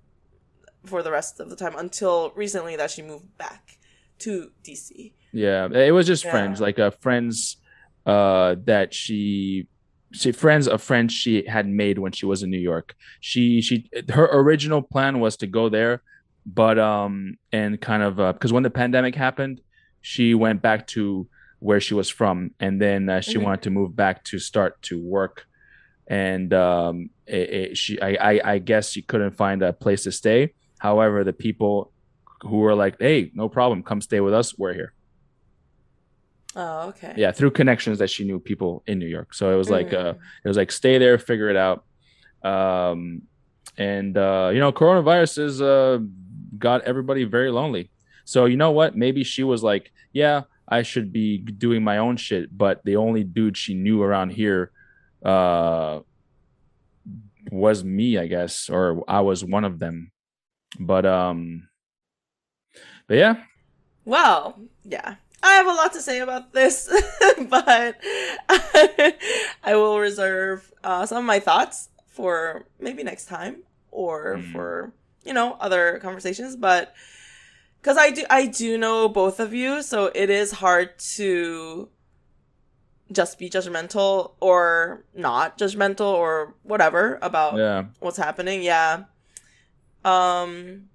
[0.84, 3.78] for the rest of the time until recently that she moved back
[4.20, 5.12] to DC.
[5.32, 6.30] Yeah, it was just Yeah.
[6.30, 7.57] friends, like uh, friends
[8.07, 9.68] uh, that she,
[10.12, 12.94] she friends of friends she had made when she was in New York.
[13.20, 16.03] She she her original plan was to go there,
[16.44, 19.61] but um and kind of because when the pandemic happened,
[20.00, 21.28] she went back to
[21.66, 23.42] where she was from, and then uh, she Mhm.
[23.44, 25.36] wanted to move back to start to work,
[26.08, 26.94] and um
[27.26, 30.40] it, it, she I, I I guess she couldn't find a place to stay.
[30.86, 31.74] However, the people
[32.48, 34.48] who were like, "Hey, no problem, come stay with us.
[34.58, 34.92] We're here."
[36.54, 37.14] Oh, okay.
[37.16, 40.12] yeah through connections that she knew people in new york so it was like uh
[40.12, 40.18] Mm.
[40.44, 41.78] it was like stay there figure it out
[42.54, 43.22] um
[43.78, 45.98] and uh you know coronavirus has uh
[46.66, 47.90] got everybody very lonely
[48.26, 50.42] so you know what maybe she was like yeah
[50.72, 54.70] i should be doing my own shit but the only dude she knew around here
[55.24, 56.00] uh
[57.50, 60.10] was me i guess or i was one of them
[60.80, 61.68] but um
[63.06, 63.34] but yeah
[64.04, 65.16] Well, yeah.
[65.42, 66.86] I have a lot to say about this,
[67.50, 67.98] but
[69.70, 74.52] I will reserve uh, some of my thoughts for maybe next time or Mm.
[74.52, 74.92] for
[75.26, 76.54] you know other conversations.
[76.58, 76.94] But
[77.83, 81.89] because I do, I do know both of you, so it is hard to
[83.11, 88.62] just be judgmental or not judgmental or whatever about yeah what's happening.
[88.62, 89.05] Yeah.
[90.05, 90.89] Um.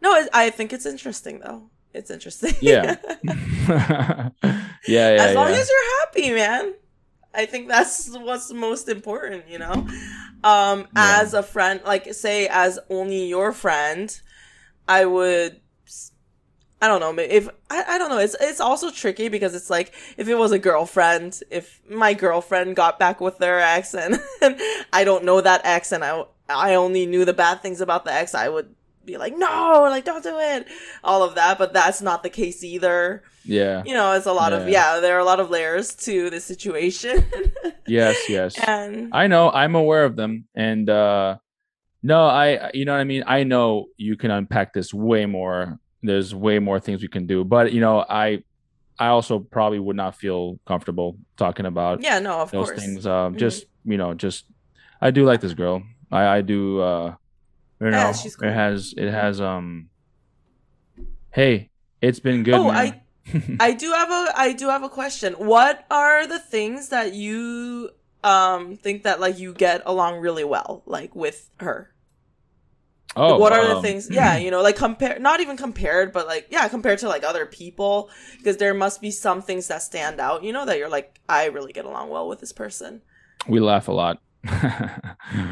[0.00, 1.70] No, it, I think it's interesting though.
[1.94, 2.54] It's interesting.
[2.60, 2.96] Yeah.
[3.24, 4.30] yeah
[4.86, 5.56] yeah as long yeah.
[5.56, 6.74] as you're happy, man.
[7.34, 9.86] I think that's what's most important, you know.
[10.44, 11.20] Um, Yeah.
[11.22, 14.20] as a friend, like say as only your friend,
[14.86, 15.60] I would.
[16.82, 17.22] I don't know.
[17.22, 20.50] If I, I don't know, it's it's also tricky because it's like if it was
[20.50, 24.60] a girlfriend, if my girlfriend got back with their ex and, and
[24.92, 28.12] I don't know that ex and I I only knew the bad things about the
[28.12, 28.74] ex, I would
[29.04, 30.66] be like, no, like don't do it,
[31.04, 31.56] all of that.
[31.56, 33.22] But that's not the case either.
[33.44, 34.94] yeah You know, it's a lot of Yeah.
[34.96, 35.00] yeah.
[35.00, 37.30] There are a lot of layers to the situation,
[37.86, 41.36] yes yes and I know I'm aware of them and uh
[42.02, 45.78] no I you know what I mean I know you can unpack this way more
[46.02, 48.42] there's way more things we can do but you know I
[48.98, 52.80] I also probably would not feel comfortable talking about yeah, no, of those course.
[52.80, 53.38] things um Mhm.
[53.38, 54.44] just you know just
[55.00, 57.14] I do like this girl I I do uh
[57.80, 58.48] you know Yeah, she's cool.
[58.48, 59.88] it has it has um
[61.32, 63.00] hey it's been good Oh, man.
[63.60, 65.34] I do have a I do have a question.
[65.34, 67.90] What are the things that you
[68.24, 71.91] um think that like you get along really well like with her?
[73.16, 74.08] Oh what are the um, things?
[74.10, 77.46] Yeah, you know, like compare not even compared, but like yeah, compared to like other
[77.46, 81.20] people because there must be some things that stand out, you know, that you're like
[81.28, 83.02] I really get along well with this person.
[83.48, 84.18] we laugh a lot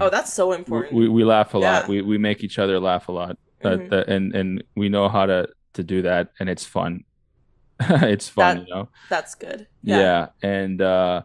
[0.00, 0.92] Oh, that's so important.
[0.94, 3.90] we, we laugh a lot we, we make each other laugh a lot that, Mhm.
[3.90, 7.04] that and and we know how to to do that and it's fun
[7.80, 9.66] it's fun That- you know That's good.
[9.82, 10.28] yeah.
[10.42, 11.22] and uh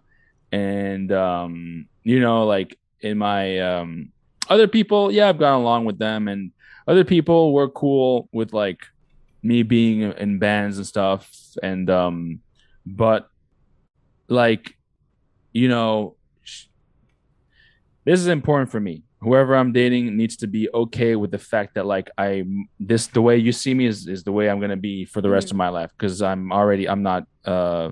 [0.52, 4.12] and um you know like in my um
[4.50, 6.52] other people yeah i've gone along with them and
[6.88, 8.86] other people were cool with like
[9.44, 11.30] me being in bands and stuff
[11.62, 12.40] and um
[12.86, 13.30] but
[14.28, 14.76] like
[15.54, 16.16] you know
[18.04, 19.02] this is important for me.
[19.22, 22.44] Whoever i'm dating needs to be okay with the fact that like i
[22.80, 25.30] this the way you see me is, is the way i'm gonna be for the
[25.30, 25.56] rest mm-hmm.
[25.56, 27.90] of my life because i'm already i'm not uh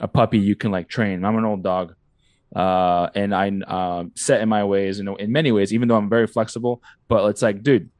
[0.00, 1.24] a puppy you can like train.
[1.24, 1.94] I'm an old dog
[2.56, 5.96] uh and i'm uh, set in my ways you know in many ways even though
[5.96, 7.90] i'm very flexible but it's like dude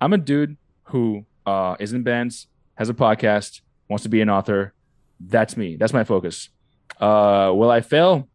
[0.00, 2.46] i'm a dude who uh is in bands
[2.76, 4.72] has a podcast wants to be an author.
[5.18, 5.76] That's me.
[5.76, 6.48] That's my focus.
[6.98, 8.28] Uh will i fail?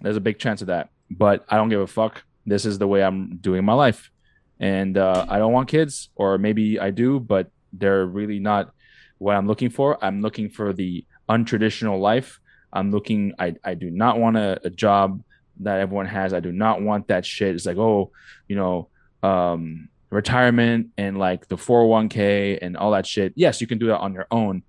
[0.00, 2.22] There's a big chance of that but i don't give a fuck.
[2.46, 4.10] This is the way i'm doing my life.
[4.58, 8.72] And uh i don't want kids or maybe i do but they're really not
[9.18, 10.02] what i'm looking for.
[10.02, 12.39] I'm looking for the untraditional life
[12.72, 13.34] I'm looking.
[13.38, 15.22] I I do not want a, a job
[15.60, 16.32] that everyone has.
[16.32, 17.54] I do not want that shit.
[17.54, 18.12] It's like oh,
[18.48, 18.88] you know,
[19.22, 23.32] um, retirement and like the 401k and all that shit.
[23.36, 24.62] Yes, you can do that on your own.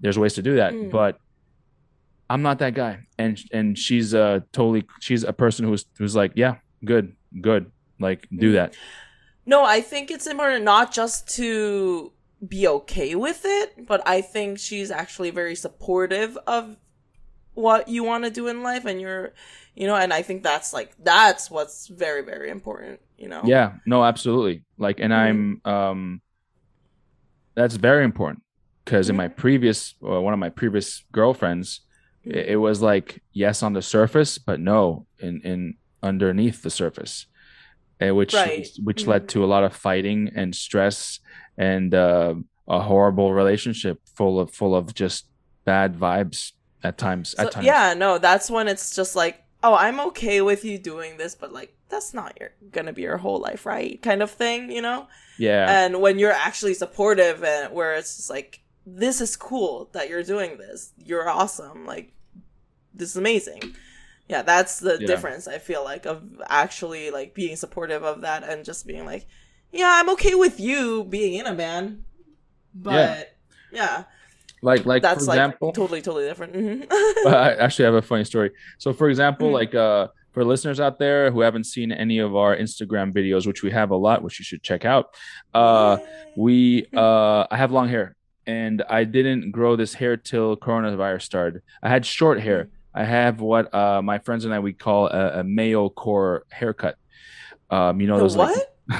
[0.00, 0.90] There's ways to do that, mm.
[0.90, 1.18] but
[2.28, 3.06] I'm not that guy.
[3.18, 7.70] And and she's uh totally she's a person who's who's like, yeah, good, good.
[7.98, 8.54] Like do mm.
[8.54, 8.74] that.
[9.44, 12.12] No, I think it's important not just to
[12.46, 16.76] be okay with it, but I think she's actually very supportive of
[17.56, 19.32] what you want to do in life and you're
[19.74, 23.72] you know and i think that's like that's what's very very important you know yeah
[23.86, 25.64] no absolutely like and mm-hmm.
[25.64, 26.20] i'm um
[27.54, 28.42] that's very important
[28.84, 29.12] because mm-hmm.
[29.12, 29.40] in my mm-hmm.
[29.40, 31.80] previous uh, one of my previous girlfriends
[32.26, 32.38] mm-hmm.
[32.38, 37.26] it, it, was like yes on the surface but no in in underneath the surface
[38.06, 38.68] uh, which right.
[38.84, 39.50] which led to a mm-hmm.
[39.50, 41.20] lot of fighting and stress
[41.56, 42.34] and uh,
[42.68, 45.26] a horrible relationship full of full of just
[45.64, 46.52] bad vibes
[46.86, 47.34] at times.
[47.36, 47.66] So, at times.
[47.66, 51.52] Yeah, no, that's when it's just like, oh, I'm okay with you doing this, but
[51.52, 54.00] like that's not your gonna be your whole life, right?
[54.00, 55.08] Kind of thing, you know?
[55.38, 55.84] Yeah.
[55.84, 60.22] And when you're actually supportive and where it's just like, this is cool that you're
[60.22, 60.92] doing this.
[61.04, 61.84] You're awesome.
[61.86, 62.12] Like
[62.94, 63.74] this is amazing.
[64.28, 65.06] Yeah, that's the yeah.
[65.06, 69.26] difference I feel like of actually like being supportive of that and just being like,
[69.72, 72.04] yeah, I'm okay with you being in a band.
[72.74, 73.36] But
[73.72, 73.80] yeah.
[73.80, 74.04] yeah
[74.62, 76.52] like like that's for example, like totally totally different.
[76.54, 77.28] Mm-hmm.
[77.28, 78.50] I actually have a funny story.
[78.78, 79.54] So for example, mm-hmm.
[79.54, 83.62] like uh for listeners out there who haven't seen any of our Instagram videos, which
[83.62, 85.14] we have a lot, which you should check out,
[85.54, 85.96] uh,
[86.36, 91.62] we uh, I have long hair, and I didn't grow this hair till coronavirus started.
[91.82, 92.64] I had short hair.
[92.64, 92.98] Mm-hmm.
[92.98, 96.96] I have what uh, my friends and I we call a, a Mayo core haircut.
[97.70, 98.74] Um, you know those what?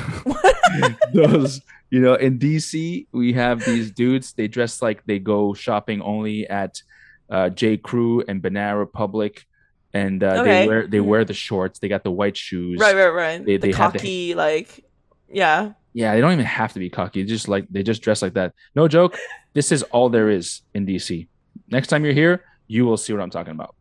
[0.81, 1.61] Like, those
[1.91, 4.33] you know, in DC, we have these dudes.
[4.33, 6.83] They dress like they go shopping only at
[7.31, 7.77] uh, J.
[7.77, 9.47] Crew and Banana Republic,
[9.93, 10.43] and uh, okay.
[10.43, 11.79] they wear they wear the shorts.
[11.79, 12.79] They got the white shoes.
[12.81, 13.45] Right, right, right.
[13.45, 14.85] They, the they cocky, the, like,
[15.31, 15.73] yeah.
[15.93, 17.23] Yeah, they don't even have to be cocky.
[17.23, 18.53] They Just like they just dress like that.
[18.75, 19.17] No joke.
[19.55, 21.29] This is all there is in DC.
[21.69, 23.75] Next time you're here, you will see what I'm talking about.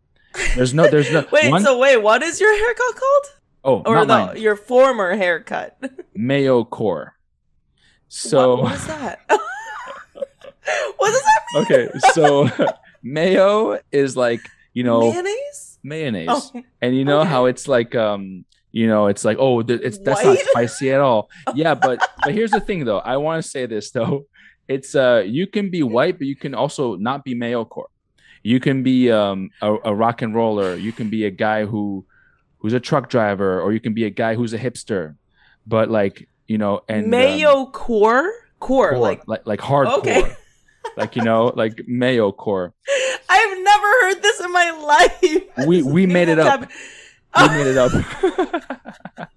[0.55, 1.25] There's no, there's no.
[1.31, 1.63] wait, one...
[1.63, 3.25] so wait, what is your haircut called?
[3.63, 5.77] Oh, or the, your former haircut?
[6.15, 7.14] Mayo core.
[8.15, 9.19] So what, what is that?
[9.27, 11.63] what does that mean?
[11.63, 12.49] Okay, so
[13.03, 14.39] mayo is like
[14.73, 15.79] you know mayonnaise.
[15.83, 17.29] Mayonnaise, oh, and you know okay.
[17.29, 20.39] how it's like um you know it's like oh it's that's White?
[20.39, 21.29] not spicy at all.
[21.55, 22.99] Yeah, but but here's the thing though.
[22.99, 24.27] I want to say this though.
[24.69, 27.89] It's uh you can be white, but you can also not be mayo core.
[28.43, 30.75] You can be um a, a rock and roller.
[30.75, 32.05] You can be a guy who
[32.59, 35.15] who's a truck driver, or you can be a guy who's a hipster.
[35.67, 38.31] But like you know, and mayo um, core?
[38.59, 40.35] core, core, like like like hardcore, okay.
[40.97, 42.73] like you know, like mayo core.
[43.29, 45.67] I've never heard this in my life.
[45.67, 46.69] We we made it up.
[47.39, 47.91] we made it up.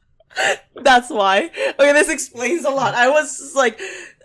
[0.83, 1.51] That's why.
[1.79, 2.95] Okay, this explains a lot.
[2.95, 3.81] I was like,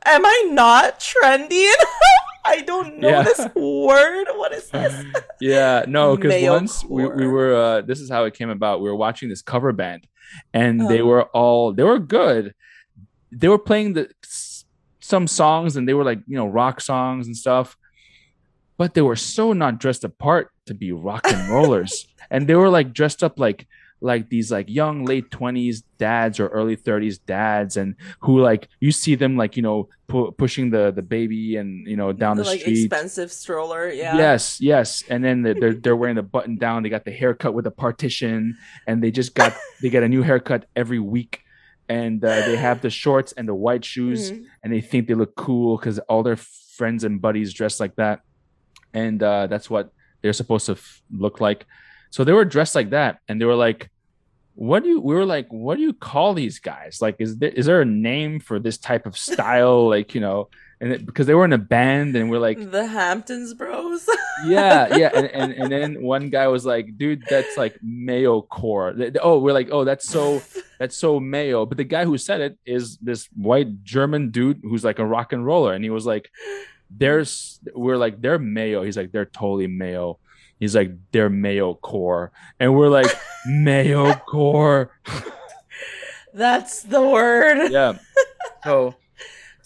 [0.05, 1.67] am I not trendy
[2.45, 3.23] I don't know yeah.
[3.23, 4.25] this word.
[4.35, 5.05] What is this?
[5.39, 8.81] yeah, no, because once we, we were, uh, this is how it came about.
[8.81, 10.07] We were watching this cover band,
[10.53, 10.87] and oh.
[10.89, 12.53] they were all they were good,
[13.35, 14.09] they were playing the
[14.99, 17.77] some songs and they were like you know rock songs and stuff
[18.77, 22.07] but they were so not dressed apart to be rock and rollers.
[22.31, 23.67] And they were like dressed up like
[24.01, 28.91] like these like young late 20s dads or early 30s dads and who like you
[28.91, 32.43] see them like you know pu- pushing the the baby and you know down the,
[32.43, 32.85] the like street.
[32.85, 34.17] expensive stroller yeah.
[34.17, 35.03] Yes yes.
[35.09, 36.81] And then they're they're wearing the button down.
[36.81, 38.57] They got the haircut with a partition
[38.87, 41.42] and they just got they get a new haircut every week
[41.93, 44.43] and uh, they have the shorts and the white shoes mm-hmm.
[44.63, 46.39] and they think they look cool because all their
[46.77, 48.21] friends and buddies dress like that.
[48.93, 49.91] And uh, that's what
[50.21, 51.65] they're supposed to f- look like.
[52.09, 53.89] So they were dressed like that and they were like
[54.55, 56.99] what do you we were like what do you call these guys?
[57.01, 59.87] Like is there is there a name for this type of style?
[59.95, 60.49] Like you know
[60.83, 64.05] and it, because they were in a band and we're like the Hamptons Bros.
[64.45, 68.93] yeah yeah and, and and then one guy was like dude that's like mayo core.
[69.21, 70.41] Oh we're like oh that's so
[70.79, 71.65] that's so mayo.
[71.65, 75.31] But the guy who said it is this white german dude who's like a rock
[75.31, 76.29] and roller and he was like
[76.91, 78.83] there's we're like they're mayo.
[78.83, 80.19] He's like they're totally mayo.
[80.59, 82.33] He's like they're mayo core.
[82.59, 83.11] And we're like
[83.45, 84.91] mayo core.
[86.33, 87.71] That's the word.
[87.71, 87.97] yeah.
[88.63, 88.95] So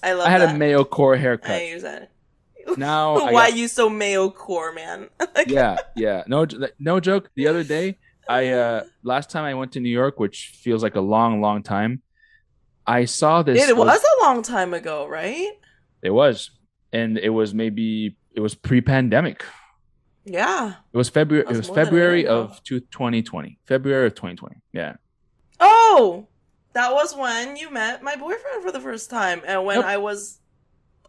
[0.03, 0.55] I love i had that.
[0.55, 1.51] a mayo core haircut.
[1.51, 2.11] I use that.
[2.77, 5.09] now Why got- you so mayo core, man?
[5.47, 6.45] yeah yeah no
[6.79, 7.97] no joke the other day
[8.27, 11.63] i uh last time i went to new york which feels like a long long
[11.63, 12.01] time
[12.85, 15.51] i saw this it was a long time ago, right?
[16.01, 16.51] it was
[16.91, 19.45] and it was maybe it was pre-pandemic
[20.25, 20.73] Yeah.
[20.93, 24.07] it was february it was was more than a year february of two- 2020 february
[24.07, 24.95] of 2020 yeah
[25.59, 26.27] Oh,
[26.73, 29.85] that was when you met my boyfriend for the first time, and when Yep.
[29.85, 30.39] I was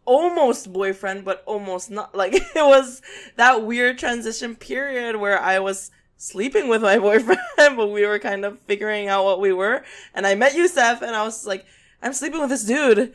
[0.04, 2.14] almost boyfriend, but almost not.
[2.14, 3.02] Like it was
[3.36, 7.40] that weird transition period where I was sleeping with my boyfriend,
[7.76, 9.84] but we were kind of figuring out what we were.
[10.14, 11.66] And I met Youssef, and I was like,
[12.02, 13.12] I'm sleeping with this dude.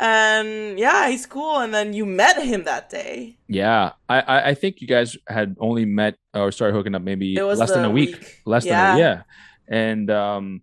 [0.00, 1.58] And yeah, he's cool.
[1.58, 3.36] And then you met him that day.
[3.46, 7.36] yeah i i, I think you guys had only met or started hooking up maybe
[7.40, 8.40] less than a week, week.
[8.46, 8.86] less Yeah.
[8.86, 9.22] than a yeah
[9.68, 10.62] and um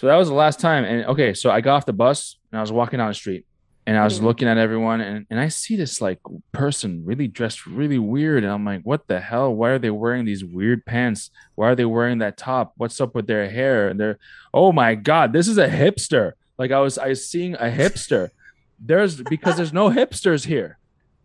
[0.00, 0.84] so that was the last time.
[0.84, 3.44] And okay so i got off the bus and i was walking down the street
[3.86, 4.24] and i was Mhm.
[4.24, 6.18] looking at everyone and, and i see this like
[6.52, 8.42] person really dressed really weird.
[8.44, 9.54] And i'm like what the hell?
[9.54, 11.30] Why are they wearing these weird pants?
[11.54, 12.72] Why are they wearing that top?
[12.78, 13.88] What's up with their hair?
[13.88, 14.18] And they're
[14.54, 16.32] oh my god this is a hipster.
[16.58, 18.30] Like i was i was seeing a hipster.
[18.78, 20.78] There's because there's no hipsters here.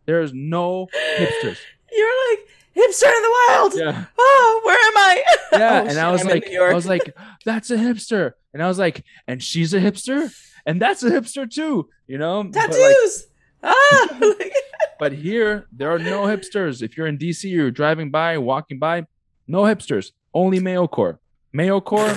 [0.05, 0.87] There's no
[1.17, 1.57] hipsters.
[1.97, 2.41] You're like,
[2.75, 3.73] hipster in the wild.
[3.75, 4.05] yeah.
[4.17, 5.23] Oh, where am I?
[5.53, 7.15] yeah Oh, and shit, i was I'm like i was like
[7.45, 8.33] that's a hipster.
[8.53, 10.33] And i was like and she's a hipster?
[10.65, 12.43] And that's a hipster too you know?
[12.43, 13.27] But, like, tattoos.
[13.63, 14.19] ah,
[14.99, 16.81] but here there are no hipsters.
[16.81, 19.05] If you're in dc you're driving by walking by
[19.47, 20.11] no hipsters.
[20.33, 21.19] Only mayo core.
[21.53, 22.13] Mayo core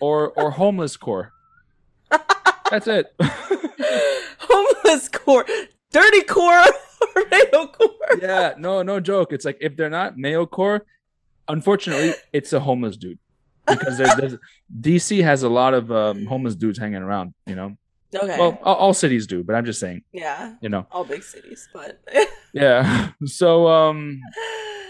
[0.00, 1.32] or or homeless core.
[2.70, 3.14] That's it.
[4.40, 5.44] Homeless core,
[5.90, 6.72] dirty core, or
[7.30, 7.88] mayo core.
[8.20, 9.32] yeah no no joke.
[9.32, 10.84] It's like if they're not mayo core
[11.48, 13.18] unfortunately it's a homeless dude.
[13.66, 14.36] Because there's, there's
[14.80, 17.76] dc has a lot of um, homeless dudes hanging around you know?
[18.14, 18.36] Okay.
[18.38, 20.86] well all, all cities do but i'm just saying yeah, you know?
[20.90, 22.02] All big cities, but
[22.52, 23.10] yeah.
[23.24, 24.20] So um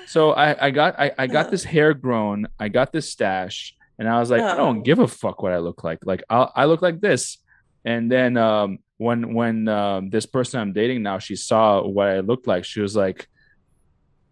[0.06, 2.46] so i i got i, I got this hair grown.
[2.58, 4.82] I got this stash and i was like i don't Oh.
[4.82, 6.00] give a fuck what i look like.
[6.04, 7.38] Like i i look like this
[7.84, 12.20] and then um when when um this person i'm dating now she saw what i
[12.20, 13.28] looked like she was like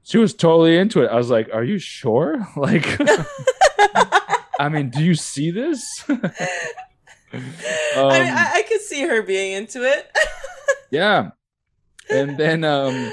[0.05, 2.87] she was totally into it i was like are you sure like
[4.61, 6.05] i mean do you see this
[7.33, 7.45] I mean,
[7.97, 10.11] Um, I, I could see her being into it.
[10.91, 11.31] yeah
[12.11, 13.13] and then um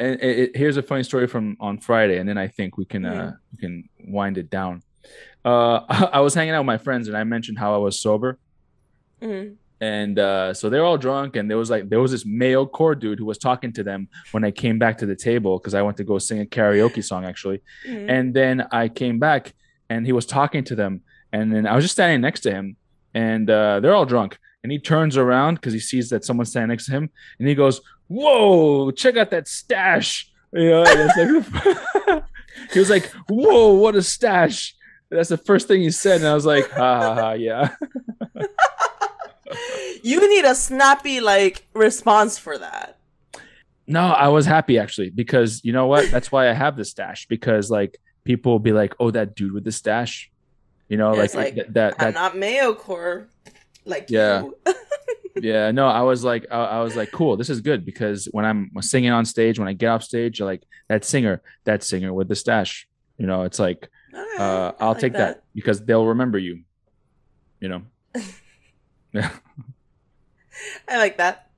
[0.00, 2.84] and it, it- here's a funny story from on Friday, and then I think we
[2.84, 4.82] can uh we can wind it down.
[5.44, 5.80] Uh,
[6.12, 8.38] I was hanging out with my friends, and I mentioned how I was sober,
[9.22, 9.54] Mhm.
[9.80, 12.94] And uh, so they're all drunk, and there was like there was this mayo core
[12.94, 15.82] dude who was talking to them when I came back to the table because I
[15.82, 18.08] went to go sing a karaoke song actually, Mhm.
[18.08, 19.52] and then I came back,
[19.90, 21.02] and he was talking to them,
[21.32, 22.76] and then I was just standing next to him,
[23.14, 26.68] and uh, they're all drunk, and he turns around because he sees that someone's standing
[26.68, 27.10] next to him,
[27.40, 31.10] and he goes, "Whoa, check out that stash!" You know, and
[32.06, 32.24] like,
[32.72, 34.74] he was like, "Whoa, what a stash!"
[35.10, 37.74] That's the first thing he said, and I was like, "Ha ha ha, yeah."
[40.02, 42.98] you need a snappy like response for that.
[43.86, 46.10] No, I was happy actually because you know what?
[46.10, 49.52] That's why I have the stash because like people will be like, "Oh, that dude
[49.52, 50.30] with the stash,"
[50.88, 51.74] you know, like, like, that.
[51.74, 53.28] that, I'm that not mayo core,
[53.84, 54.42] like Yeah.
[54.42, 54.56] you.
[55.42, 58.44] yeah, no, I was like, I, I was like, cool, this is good because when
[58.46, 62.14] I'm singing on stage, when I get off stage, you're like that singer, that singer
[62.14, 62.86] with the stash,
[63.18, 65.42] you know, it's like, Alright, uh, I'll like take that.
[65.54, 66.62] because they'll remember you,
[67.60, 67.82] you know.
[69.14, 69.30] yeah,
[70.88, 71.50] I like that.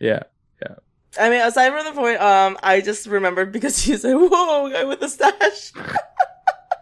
[0.00, 0.24] yeah,
[0.62, 0.74] Yeah.
[1.18, 4.84] I mean, aside from the point, um, I just remembered because you said, "Whoa, guy
[4.84, 5.72] with the stash."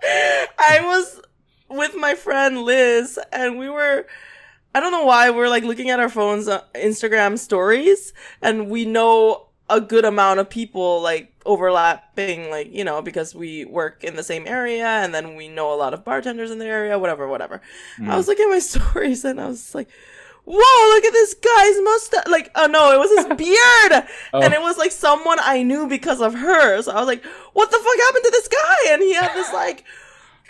[0.03, 1.21] I was
[1.69, 4.07] with my friend Liz, and we were.
[4.73, 8.85] I don't know why we're like looking at our phones, uh, Instagram stories, and we
[8.85, 14.15] know a good amount of people like overlapping, like you know, because we work in
[14.15, 17.27] the same area, and then we know a lot of bartenders in the area, whatever,
[17.27, 17.61] whatever.
[17.99, 18.11] Mm.
[18.11, 19.89] I was looking at my stories and I was like,
[20.45, 22.27] whoa, look at this guy's mustache.
[22.29, 24.05] Like, oh no, it was his beard.
[24.33, 24.43] Oh.
[24.43, 26.83] And it was like someone I knew because of her.
[26.83, 28.93] So I was like, what the fuck happened to this guy?
[28.93, 29.85] And he had this like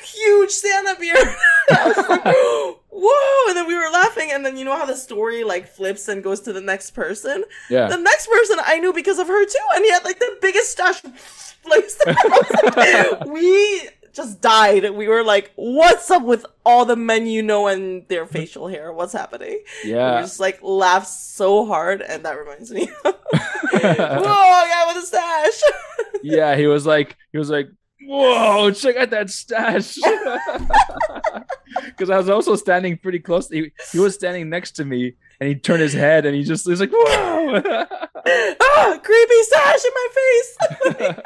[0.03, 1.19] huge Santa beard.
[1.71, 2.25] I was like,
[2.91, 3.49] whoa!
[3.49, 6.23] And then we were laughing, and then you know how the story like flips and
[6.23, 7.45] goes to the next person.
[7.69, 7.89] Yeah.
[7.89, 10.73] The next person I knew because of her too, and he had like the biggest
[10.73, 11.03] stash.
[11.69, 11.85] Like,
[13.27, 14.91] we just died.
[14.91, 18.93] We were like, "What's up with all the men you know and their facial hair?
[18.93, 20.21] What's happening?" We Yeah.
[20.21, 22.87] just like laughed so hard, and that reminds me.
[23.05, 25.63] Whoa, guy with a stash.
[26.23, 27.69] yeah, he was like, he was like,
[28.07, 29.97] whoa, check out that stash.
[31.87, 33.49] Because I was also standing pretty close.
[33.49, 36.65] He, he was standing next to me, and he turned his head, and he just
[36.65, 37.63] he was like, whoa.
[37.63, 41.23] ah, creepy stash in my face.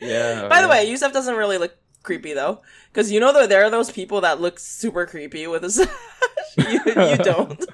[0.00, 0.48] Yeah.
[0.48, 2.62] By the way, Youssef doesn't really look creepy though,
[2.92, 5.88] because you know that there are those people that look super creepy with a stash.
[6.56, 7.64] you, you don't.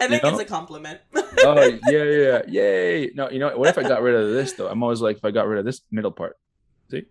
[0.00, 0.30] I think know?
[0.30, 1.00] it's a compliment.
[1.14, 3.10] oh yeah, yeah, yay!
[3.14, 3.68] No, you know what?
[3.68, 5.64] If I got rid of this though, I'm always like, if I got rid of
[5.64, 6.36] this middle part,
[6.90, 7.06] see?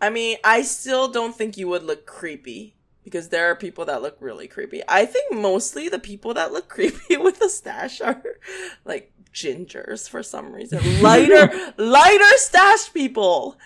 [0.00, 4.02] I mean, I still don't think you would look creepy because there are people that
[4.02, 4.82] look really creepy.
[4.88, 8.22] I think mostly the people that look creepy with a stash are
[8.84, 10.80] like gingers for some reason.
[11.02, 13.58] Lighter, lighter stash people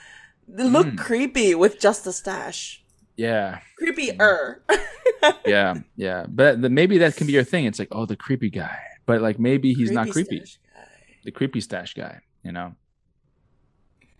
[0.48, 0.98] They look Mm.
[0.98, 2.82] creepy with just a stash.
[3.16, 4.60] Yeah, Creepier.
[5.46, 6.26] yeah, yeah.
[6.28, 7.64] But the, maybe that can be your thing.
[7.64, 10.44] It's like, oh, the creepy guy, but like maybe he's not creepy.
[10.44, 10.88] stash guy.
[11.24, 12.74] The creepy stash guy, you know.